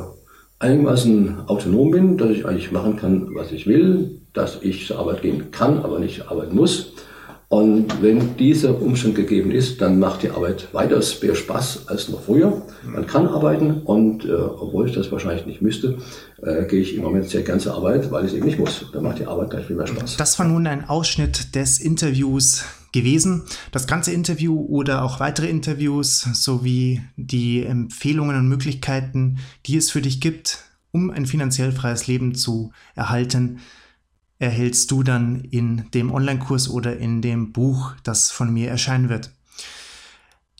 einigermaßen 0.57 1.41
autonom 1.45 1.91
bin, 1.91 2.17
dass 2.17 2.31
ich 2.31 2.47
eigentlich 2.47 2.71
machen 2.71 2.95
kann, 2.95 3.35
was 3.35 3.51
ich 3.51 3.67
will, 3.67 4.19
dass 4.33 4.57
ich 4.63 4.87
zur 4.87 4.97
Arbeit 4.97 5.21
gehen 5.21 5.51
kann, 5.51 5.77
aber 5.83 5.99
nicht 5.99 6.27
arbeiten 6.27 6.55
muss 6.55 6.93
und 7.51 8.01
wenn 8.01 8.37
dieser 8.37 8.81
Umstand 8.81 9.13
gegeben 9.15 9.51
ist, 9.51 9.81
dann 9.81 9.99
macht 9.99 10.23
die 10.23 10.29
Arbeit 10.29 10.73
weitaus 10.73 11.21
mehr 11.21 11.35
Spaß 11.35 11.89
als 11.89 12.07
noch 12.07 12.23
früher. 12.23 12.65
Man 12.85 13.05
kann 13.05 13.27
arbeiten 13.27 13.81
und 13.81 14.23
äh, 14.23 14.31
obwohl 14.31 14.87
ich 14.87 14.95
das 14.95 15.11
wahrscheinlich 15.11 15.45
nicht 15.45 15.61
müsste, 15.61 15.97
äh, 16.41 16.65
gehe 16.67 16.79
ich 16.79 16.95
im 16.95 17.01
Moment 17.01 17.27
sehr 17.27 17.41
gern 17.41 17.59
zur 17.59 17.75
Arbeit, 17.75 18.09
weil 18.09 18.23
ich 18.23 18.31
es 18.31 18.37
eben 18.37 18.45
nicht 18.45 18.57
muss. 18.57 18.85
Dann 18.93 19.03
macht 19.03 19.19
die 19.19 19.27
Arbeit 19.27 19.49
gleich 19.49 19.65
viel 19.65 19.75
mehr 19.75 19.85
Spaß. 19.85 20.15
Das 20.15 20.39
war 20.39 20.47
nun 20.47 20.65
ein 20.65 20.87
Ausschnitt 20.87 21.53
des 21.53 21.79
Interviews 21.81 22.63
gewesen. 22.93 23.43
Das 23.73 23.85
ganze 23.85 24.13
Interview 24.13 24.65
oder 24.69 25.03
auch 25.03 25.19
weitere 25.19 25.49
Interviews 25.49 26.21
sowie 26.31 27.01
die 27.17 27.65
Empfehlungen 27.65 28.37
und 28.37 28.47
Möglichkeiten, 28.47 29.39
die 29.65 29.75
es 29.75 29.91
für 29.91 30.01
dich 30.01 30.21
gibt, 30.21 30.59
um 30.91 31.09
ein 31.09 31.25
finanziell 31.25 31.73
freies 31.73 32.07
Leben 32.07 32.33
zu 32.33 32.71
erhalten, 32.95 33.59
erhältst 34.41 34.89
du 34.89 35.03
dann 35.03 35.41
in 35.41 35.91
dem 35.91 36.11
Online-Kurs 36.11 36.67
oder 36.67 36.97
in 36.97 37.21
dem 37.21 37.53
Buch, 37.53 37.93
das 38.03 38.31
von 38.31 38.51
mir 38.51 38.69
erscheinen 38.69 39.07
wird. 39.07 39.31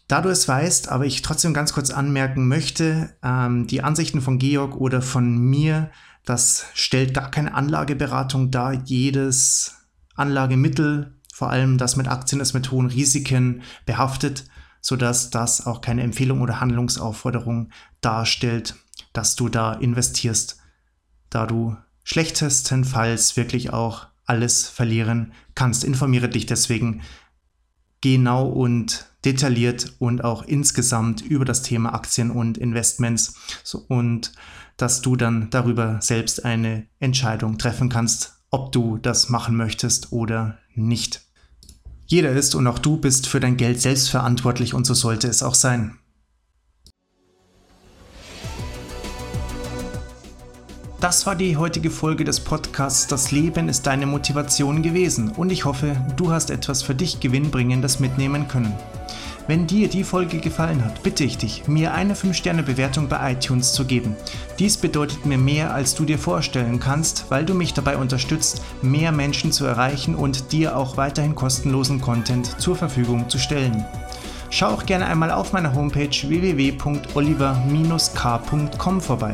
Da 0.07 0.21
du 0.21 0.29
es 0.29 0.47
weißt, 0.47 0.89
aber 0.89 1.07
ich 1.07 1.23
trotzdem 1.23 1.55
ganz 1.55 1.73
kurz 1.73 1.89
anmerken 1.89 2.47
möchte, 2.47 3.15
ähm, 3.23 3.65
die 3.65 3.81
Ansichten 3.81 4.21
von 4.21 4.37
Georg 4.37 4.75
oder 4.75 5.01
von 5.01 5.35
mir, 5.35 5.89
das 6.25 6.65
stellt 6.75 7.15
gar 7.15 7.31
keine 7.31 7.55
Anlageberatung 7.55 8.51
dar. 8.51 8.73
Jedes 8.73 9.73
Anlagemittel, 10.13 11.15
vor 11.33 11.49
allem 11.49 11.79
das 11.79 11.95
mit 11.95 12.07
Aktien, 12.07 12.39
ist 12.39 12.53
mit 12.53 12.69
hohen 12.69 12.87
Risiken 12.87 13.63
behaftet, 13.87 14.45
sodass 14.79 15.31
das 15.31 15.65
auch 15.65 15.81
keine 15.81 16.03
Empfehlung 16.03 16.41
oder 16.41 16.61
Handlungsaufforderung 16.61 17.71
darstellt, 18.01 18.75
dass 19.11 19.35
du 19.35 19.49
da 19.49 19.73
investierst, 19.73 20.59
da 21.31 21.47
du 21.47 21.75
schlechtestenfalls 22.03 23.37
wirklich 23.37 23.71
auch 23.71 24.07
alles 24.25 24.67
verlieren 24.67 25.33
kannst. 25.55 25.83
Informiere 25.83 26.29
dich 26.29 26.45
deswegen 26.45 27.01
genau 28.01 28.47
und 28.47 29.05
detailliert 29.23 29.93
und 29.99 30.23
auch 30.23 30.43
insgesamt 30.43 31.21
über 31.21 31.45
das 31.45 31.61
Thema 31.61 31.93
Aktien 31.93 32.31
und 32.31 32.57
Investments 32.57 33.35
und 33.87 34.33
dass 34.77 35.01
du 35.01 35.15
dann 35.15 35.49
darüber 35.51 35.99
selbst 36.01 36.43
eine 36.43 36.87
Entscheidung 36.99 37.59
treffen 37.59 37.89
kannst, 37.89 38.33
ob 38.49 38.71
du 38.71 38.97
das 38.97 39.29
machen 39.29 39.55
möchtest 39.55 40.11
oder 40.11 40.57
nicht. 40.73 41.21
Jeder 42.07 42.31
ist 42.31 42.55
und 42.55 42.67
auch 42.67 42.79
du 42.79 42.97
bist 42.97 43.27
für 43.27 43.39
dein 43.39 43.57
Geld 43.57 43.79
selbst 43.79 44.09
verantwortlich 44.09 44.73
und 44.73 44.85
so 44.85 44.93
sollte 44.93 45.27
es 45.27 45.43
auch 45.43 45.55
sein. 45.55 45.97
Das 51.01 51.25
war 51.25 51.35
die 51.35 51.57
heutige 51.57 51.89
Folge 51.89 52.23
des 52.23 52.39
Podcasts 52.39 53.07
Das 53.07 53.31
Leben 53.31 53.67
ist 53.69 53.87
deine 53.87 54.05
Motivation 54.05 54.83
gewesen 54.83 55.31
und 55.31 55.51
ich 55.51 55.65
hoffe, 55.65 55.95
du 56.15 56.31
hast 56.31 56.51
etwas 56.51 56.83
für 56.83 56.93
dich 56.93 57.19
Gewinnbringendes 57.19 57.99
mitnehmen 57.99 58.47
können. 58.47 58.71
Wenn 59.47 59.65
dir 59.65 59.89
die 59.89 60.03
Folge 60.03 60.37
gefallen 60.37 60.85
hat, 60.85 61.01
bitte 61.01 61.23
ich 61.23 61.39
dich, 61.39 61.67
mir 61.67 61.95
eine 61.95 62.13
5-Sterne-Bewertung 62.13 63.09
bei 63.09 63.31
iTunes 63.31 63.73
zu 63.73 63.85
geben. 63.85 64.15
Dies 64.59 64.77
bedeutet 64.77 65.25
mir 65.25 65.39
mehr, 65.39 65.73
als 65.73 65.95
du 65.95 66.05
dir 66.05 66.19
vorstellen 66.19 66.79
kannst, 66.79 67.25
weil 67.29 67.45
du 67.45 67.55
mich 67.55 67.73
dabei 67.73 67.97
unterstützt, 67.97 68.61
mehr 68.83 69.11
Menschen 69.11 69.51
zu 69.51 69.65
erreichen 69.65 70.13
und 70.13 70.51
dir 70.51 70.77
auch 70.77 70.97
weiterhin 70.97 71.33
kostenlosen 71.33 71.99
Content 71.99 72.61
zur 72.61 72.75
Verfügung 72.75 73.27
zu 73.27 73.39
stellen. 73.39 73.83
Schau 74.51 74.67
auch 74.67 74.85
gerne 74.85 75.07
einmal 75.07 75.31
auf 75.31 75.51
meiner 75.51 75.73
Homepage 75.73 76.11
www.oliver-k.com 76.11 79.01
vorbei. 79.01 79.33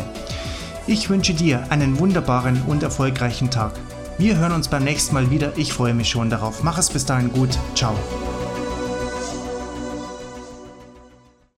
Ich 0.90 1.10
wünsche 1.10 1.34
dir 1.34 1.66
einen 1.70 2.00
wunderbaren 2.00 2.62
und 2.66 2.82
erfolgreichen 2.82 3.52
Tag. 3.52 3.74
Wir 4.18 4.38
hören 4.38 4.54
uns 4.54 4.70
beim 4.70 4.86
nächsten 4.86 5.14
Mal 5.14 5.30
wieder. 5.30 5.52
Ich 5.58 5.74
freue 5.74 5.94
mich 5.94 6.10
schon 6.10 6.30
darauf. 6.30 6.64
Mach 6.64 6.78
es 6.78 6.90
bis 6.90 7.06
dahin 7.06 7.30
gut. 7.34 7.60
Ciao. 7.76 7.94